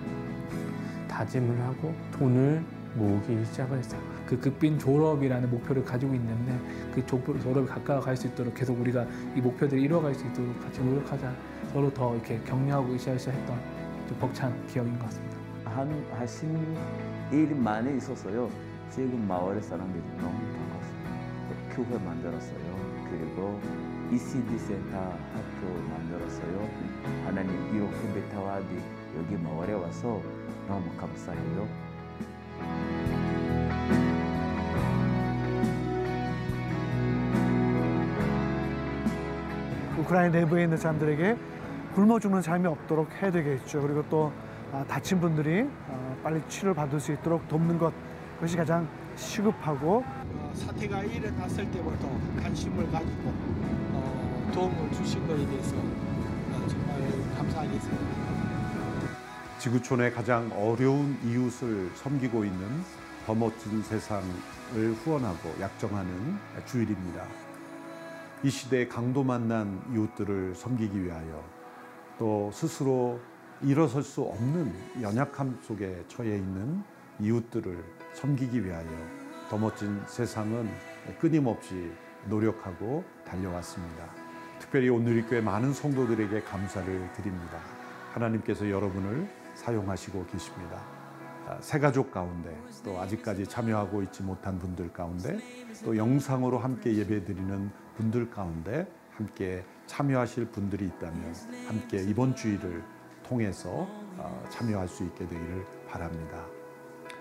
[1.09, 2.63] 다짐을 하고 돈을
[2.97, 3.99] 모으기 시작을 했어요.
[4.27, 6.53] 그 극빈 졸업이라는 목표를 가지고 있는데
[6.95, 10.83] 그 조- 졸업이 가까워 갈 수 있도록 계속 우리가 이 목표들을 이뤄갈 수 있도록 같이
[10.85, 11.33] 노력하자.
[11.73, 13.76] 서로 더 이렇게 격려하고 으쌰으쌰 했던 좀
[14.15, 15.37] 벅찬 기억인 것 같습니다.
[15.65, 16.77] 한 하신
[17.33, 18.49] 일 많이 있어서요.
[18.91, 21.75] 지금 마을 사람들이 너무 반갑습니다.
[21.75, 22.77] 교회 만들었어요.
[23.11, 23.61] 그리고
[24.11, 26.69] ECD 센터 학교 만들었어요.
[27.25, 28.67] 하나님 이렇게 베타와디
[29.19, 30.23] 여기 마을에 와서
[30.69, 31.69] 너무 감사해요.
[39.99, 41.37] 우크라이나 내부에 있는 사람들에게
[41.97, 43.81] 굶어 죽는 삶이 없도록 해야 되겠죠.
[43.81, 44.31] 그리고 또
[44.71, 47.91] 아, 다친 분들이 아, 빨리 치료를 받을 수 있도록 돕는 것
[48.35, 48.87] 그것이 가장
[49.17, 50.05] 시급하고
[50.53, 52.11] 사태가 일어났을 때부터
[52.43, 53.33] 관심을 가지고
[53.95, 58.05] 어, 도움을 주신 것에 대해서 어, 정말 감사하겠습니다.
[59.59, 62.83] 지구촌의 가장 어려운 이웃을 섬기고 있는
[63.25, 64.29] 더 멋진 세상을
[65.03, 67.25] 후원하고 약정하는 주일입니다.
[68.43, 71.56] 이 시대에 강도 만난 이웃들을 섬기기 위하여
[72.19, 73.21] 또 스스로
[73.63, 76.83] 일어설 수 없는 연약함 속에 처해 있는
[77.21, 78.89] 이웃들을 섬기기 위하여
[79.49, 80.69] 더 멋진 세상은
[81.19, 81.91] 끊임없이
[82.29, 84.09] 노력하고 달려왔습니다.
[84.59, 87.61] 특별히 오늘리교회 많은 성도들에게 감사를 드립니다.
[88.13, 90.81] 하나님께서 여러분을 사용하시고 계십니다.
[91.47, 95.39] 아, 새 가족 가운데 또 아직까지 참여하고 있지 못한 분들 가운데
[95.85, 98.87] 또 영상으로 함께 예배드리는 분들 가운데
[99.17, 101.35] 함께 참여하실 분들이 있다면
[101.67, 102.83] 함께 이번 주일을
[103.23, 103.89] 통해서
[104.19, 106.47] 어, 참여할 수 있게 되기를 바랍니다.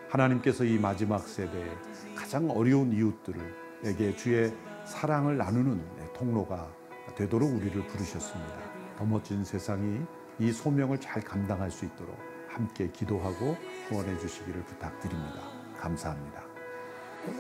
[0.09, 1.69] 하나님께서 이 마지막 세대에
[2.15, 4.53] 가장 어려운 이웃들에게 주의
[4.85, 5.81] 사랑을 나누는
[6.13, 6.69] 통로가
[7.15, 8.55] 되도록 우리를 부르셨습니다.
[8.97, 10.01] 더 멋진 세상이
[10.39, 12.17] 이 소명을 잘 감당할 수 있도록
[12.47, 13.57] 함께 기도하고
[13.87, 15.41] 후원해 주시기를 부탁드립니다.
[15.77, 16.44] 감사합니다.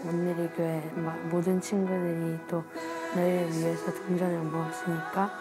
[0.05, 0.81] 온누리 교회
[1.29, 2.63] 모든 친구들이 또
[3.15, 5.31] 너희를 위해서 동전을 모았으니까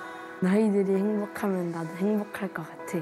[0.40, 2.98] 너희들이 행복하면 나도 행복할 것 같아.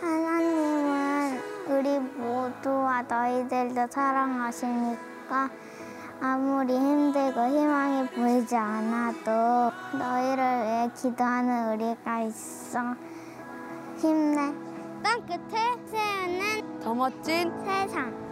[0.00, 5.50] 하나님은 우리 모두와 너희들도 사랑하시니까
[6.22, 12.94] 아무리 힘들고 희망이 보이지 않아도 너희를 위해 기도하는 우리가 있어.
[13.96, 14.52] 힘내.
[15.02, 18.29] 땅 끝에 세우는 더 멋진 세상.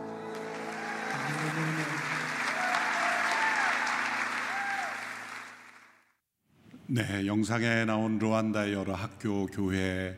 [6.90, 10.16] 네, 영상에 나온 루안다의 여러 학교, 교회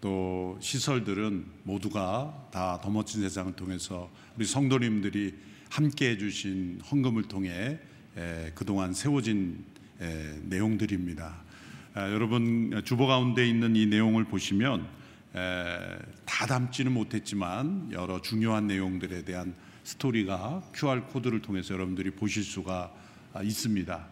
[0.00, 5.34] 또 시설들은 모두가 다 더 멋진 세상을 통해서 우리 성도님들이
[5.70, 7.78] 함께 해주신 헌금을 통해
[8.16, 9.64] 에, 그동안 세워진
[10.00, 11.42] 에, 내용들입니다.
[11.94, 14.86] 아, 여러분 주보 가운데 있는 이 내용을 보시면
[15.34, 19.54] 에, 다 담지는 못했지만 여러 중요한 내용들에 대한
[19.88, 22.92] 스토리가 QR 코드를 통해서 여러분들이 보실 수가
[23.32, 24.06] 아, 있습니다.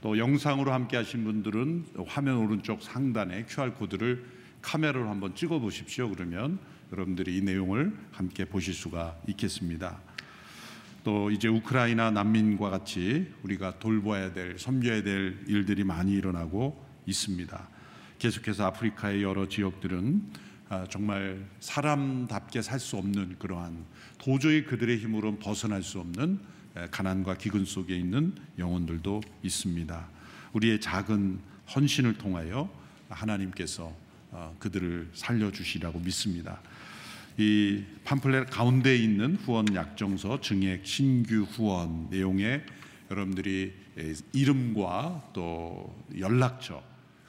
[0.00, 4.24] 또 영상으로 함께 하신 분들은 화면 오른쪽 상단에 QR 코드를
[4.62, 6.08] 카메라로 한번 찍어 보십시오.
[6.08, 6.58] 그러면
[6.92, 10.00] 여러분들이 이 내용을 함께 보실 수가 있겠습니다.
[11.04, 17.68] 또 이제 우크라이나 난민과 같이 우리가 돌봐야 될 섬겨야 될 일들이 많이 일어나고 있습니다.
[18.18, 23.84] 계속해서 아프리카의 여러 지역들은 아, 정말 사람답게 살 수 없는 그러한
[24.28, 26.38] 도저히 그들의 힘으로는 벗어날 수 없는
[26.90, 30.08] 가난과 기근 속에 있는 영혼들도 있습니다.
[30.52, 31.40] 우리의 작은
[31.74, 32.70] 헌신을 통하여
[33.08, 33.96] 하나님께서
[34.30, 36.60] 어, 그들을 살려주시라고 믿습니다.
[37.38, 42.60] 이 팜플렛 가운데 있는 후원 약정서 증액 신규 후원 내용에
[43.10, 43.72] 여러분들이
[44.34, 46.82] 이름과 또 연락처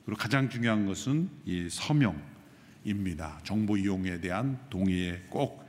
[0.04, 3.40] 그리고 가장 중요한 것은 이 서명입니다.
[3.46, 5.66] 정보 이용에 대한 동의에 꼭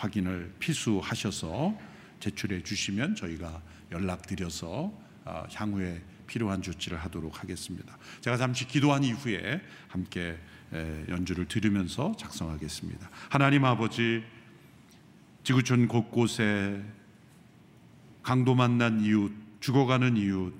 [0.00, 1.76] 확인을 필수하셔서
[2.20, 3.62] 제출해 주시면 저희가
[3.92, 4.92] 연락드려서
[5.24, 7.98] 어, 향후에 필요한 조치를 하도록 하겠습니다.
[8.20, 10.38] 제가 잠시 기도한 이후에 함께
[11.08, 13.10] 연주를 들으면서 작성하겠습니다.
[13.28, 14.22] 하나님 아버지
[15.42, 16.80] 지구촌 곳곳에
[18.22, 20.54] 강도 만난 이웃, 죽어가는 이웃,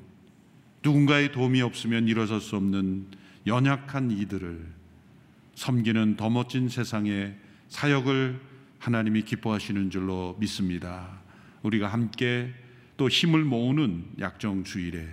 [0.82, 3.06] 누군가의 도움이 없으면 일어설 수 없는
[3.46, 4.66] 연약한 이들을
[5.54, 7.36] 섬기는 더 멋진 세상의
[7.68, 8.49] 사역을
[8.80, 11.20] 하나님이 기뻐하시는 줄로 믿습니다.
[11.62, 12.52] 우리가 함께
[12.96, 15.06] 또 힘을 모으는 약정 주일에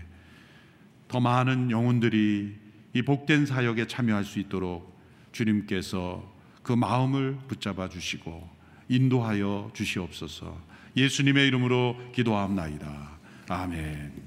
[1.08, 2.56] 더 많은 영혼들이
[2.94, 4.98] 이 복된 사역에 참여할 수 있도록
[5.32, 8.50] 주님께서 그 마음을 붙잡아 주시고
[8.90, 10.60] 인도하여 주시옵소서.
[10.96, 13.20] 예수님의 이름으로 기도합나이다.
[13.50, 14.27] 아멘.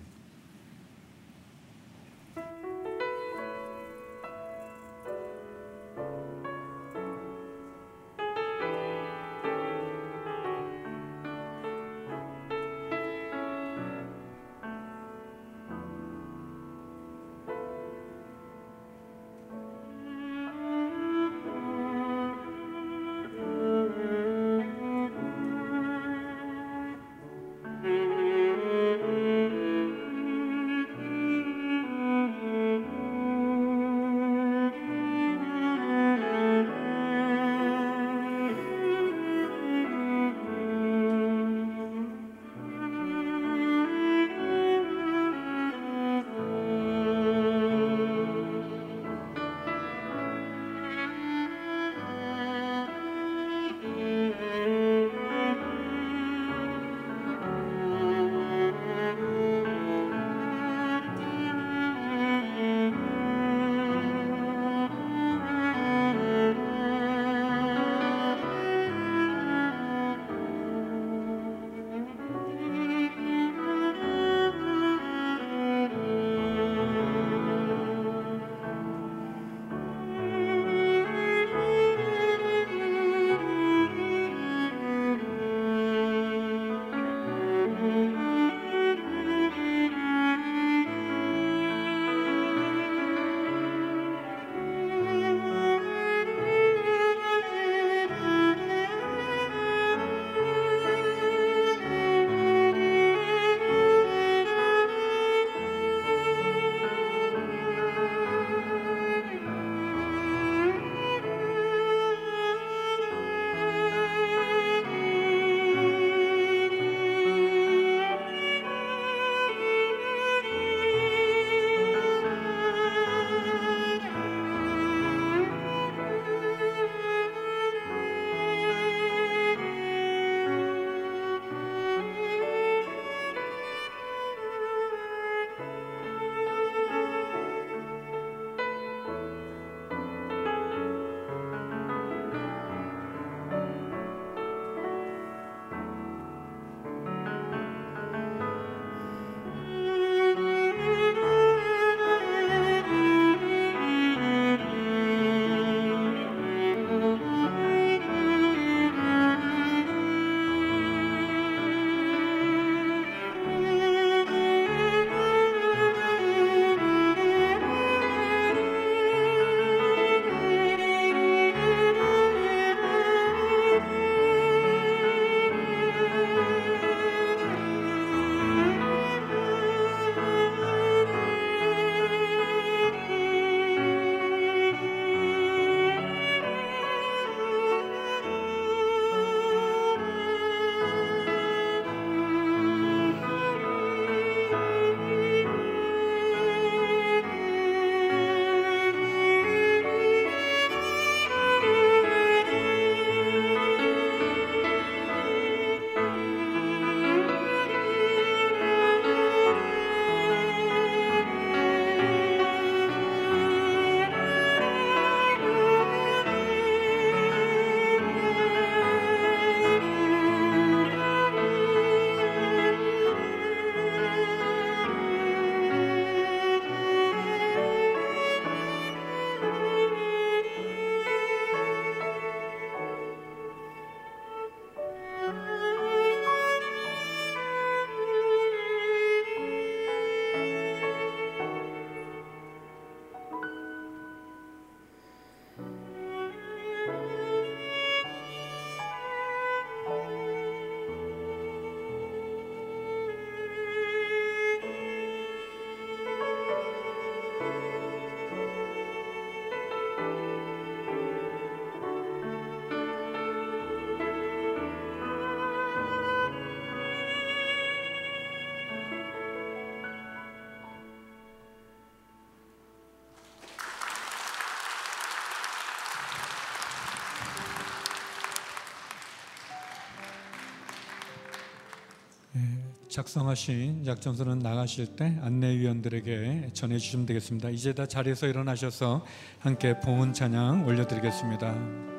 [282.90, 287.50] 작성하신 작전서는 나가실 때 안내위원들에게 전해주시면 되겠습니다.
[287.50, 289.04] 이제 다 자리에서 일어나셔서
[289.38, 291.89] 함께 봉헌 찬양 올려드리겠습니다.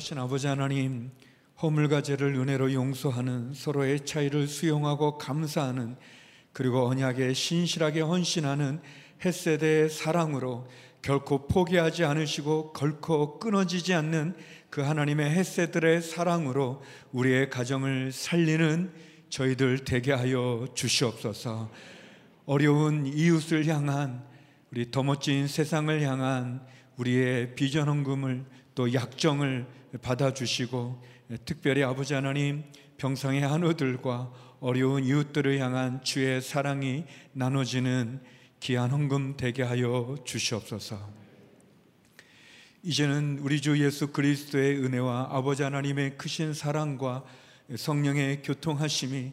[0.00, 1.10] 거룩하신 아버지 하나님
[1.62, 5.96] 허물과 죄를 은혜로 용서하는 서로의 차이를 수용하고 감사하는
[6.52, 8.80] 그리고 언약에 신실하게 헌신하는
[9.24, 10.66] 햇세대의 사랑으로
[11.02, 14.34] 결코 포기하지 않으시고 결코 끊어지지 않는
[14.70, 16.82] 그 하나님의 햇세들의 사랑으로
[17.12, 18.92] 우리의 가정을 살리는
[19.28, 21.70] 저희들 되게 하여 주시옵소서.
[22.46, 24.24] 어려운 이웃을 향한
[24.72, 26.66] 우리 더 멋진 세상을 향한
[26.96, 28.44] 우리의 비전 헌금을
[28.74, 31.02] 또 약정을 받아주시고
[31.44, 32.64] 특별히 아버지 하나님
[32.96, 38.20] 병상의 한우들과 어려운 이웃들을 향한 주의 사랑이 나눠지는
[38.60, 41.20] 귀한 헌금 되게 하여 주시옵소서.
[42.82, 47.24] 이제는 우리 주 예수 그리스도의 은혜와 아버지 하나님의 크신 사랑과
[47.74, 49.32] 성령의 교통하심이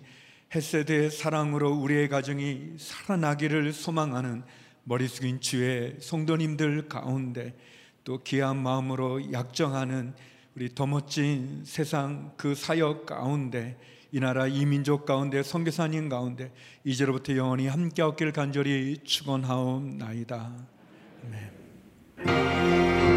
[0.53, 4.43] 햇세대의 사랑으로 우리의 가정이 살아나기를 소망하는
[4.83, 7.53] 머리 숙인 주의 성도님들 가운데
[8.05, 10.13] 또 귀한 마음으로 약정하는
[10.57, 13.77] 우리 더 멋진 세상 그 사역 가운데
[14.11, 16.51] 이 나라 이 민족 가운데 선교사님 가운데
[16.83, 20.51] 이제로부터 영원히 함께 얻길 간절히 축원하옵나이다.
[22.25, 23.16] 아멘.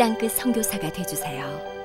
[0.00, 1.79] 땅끝 선교사가 되주세요.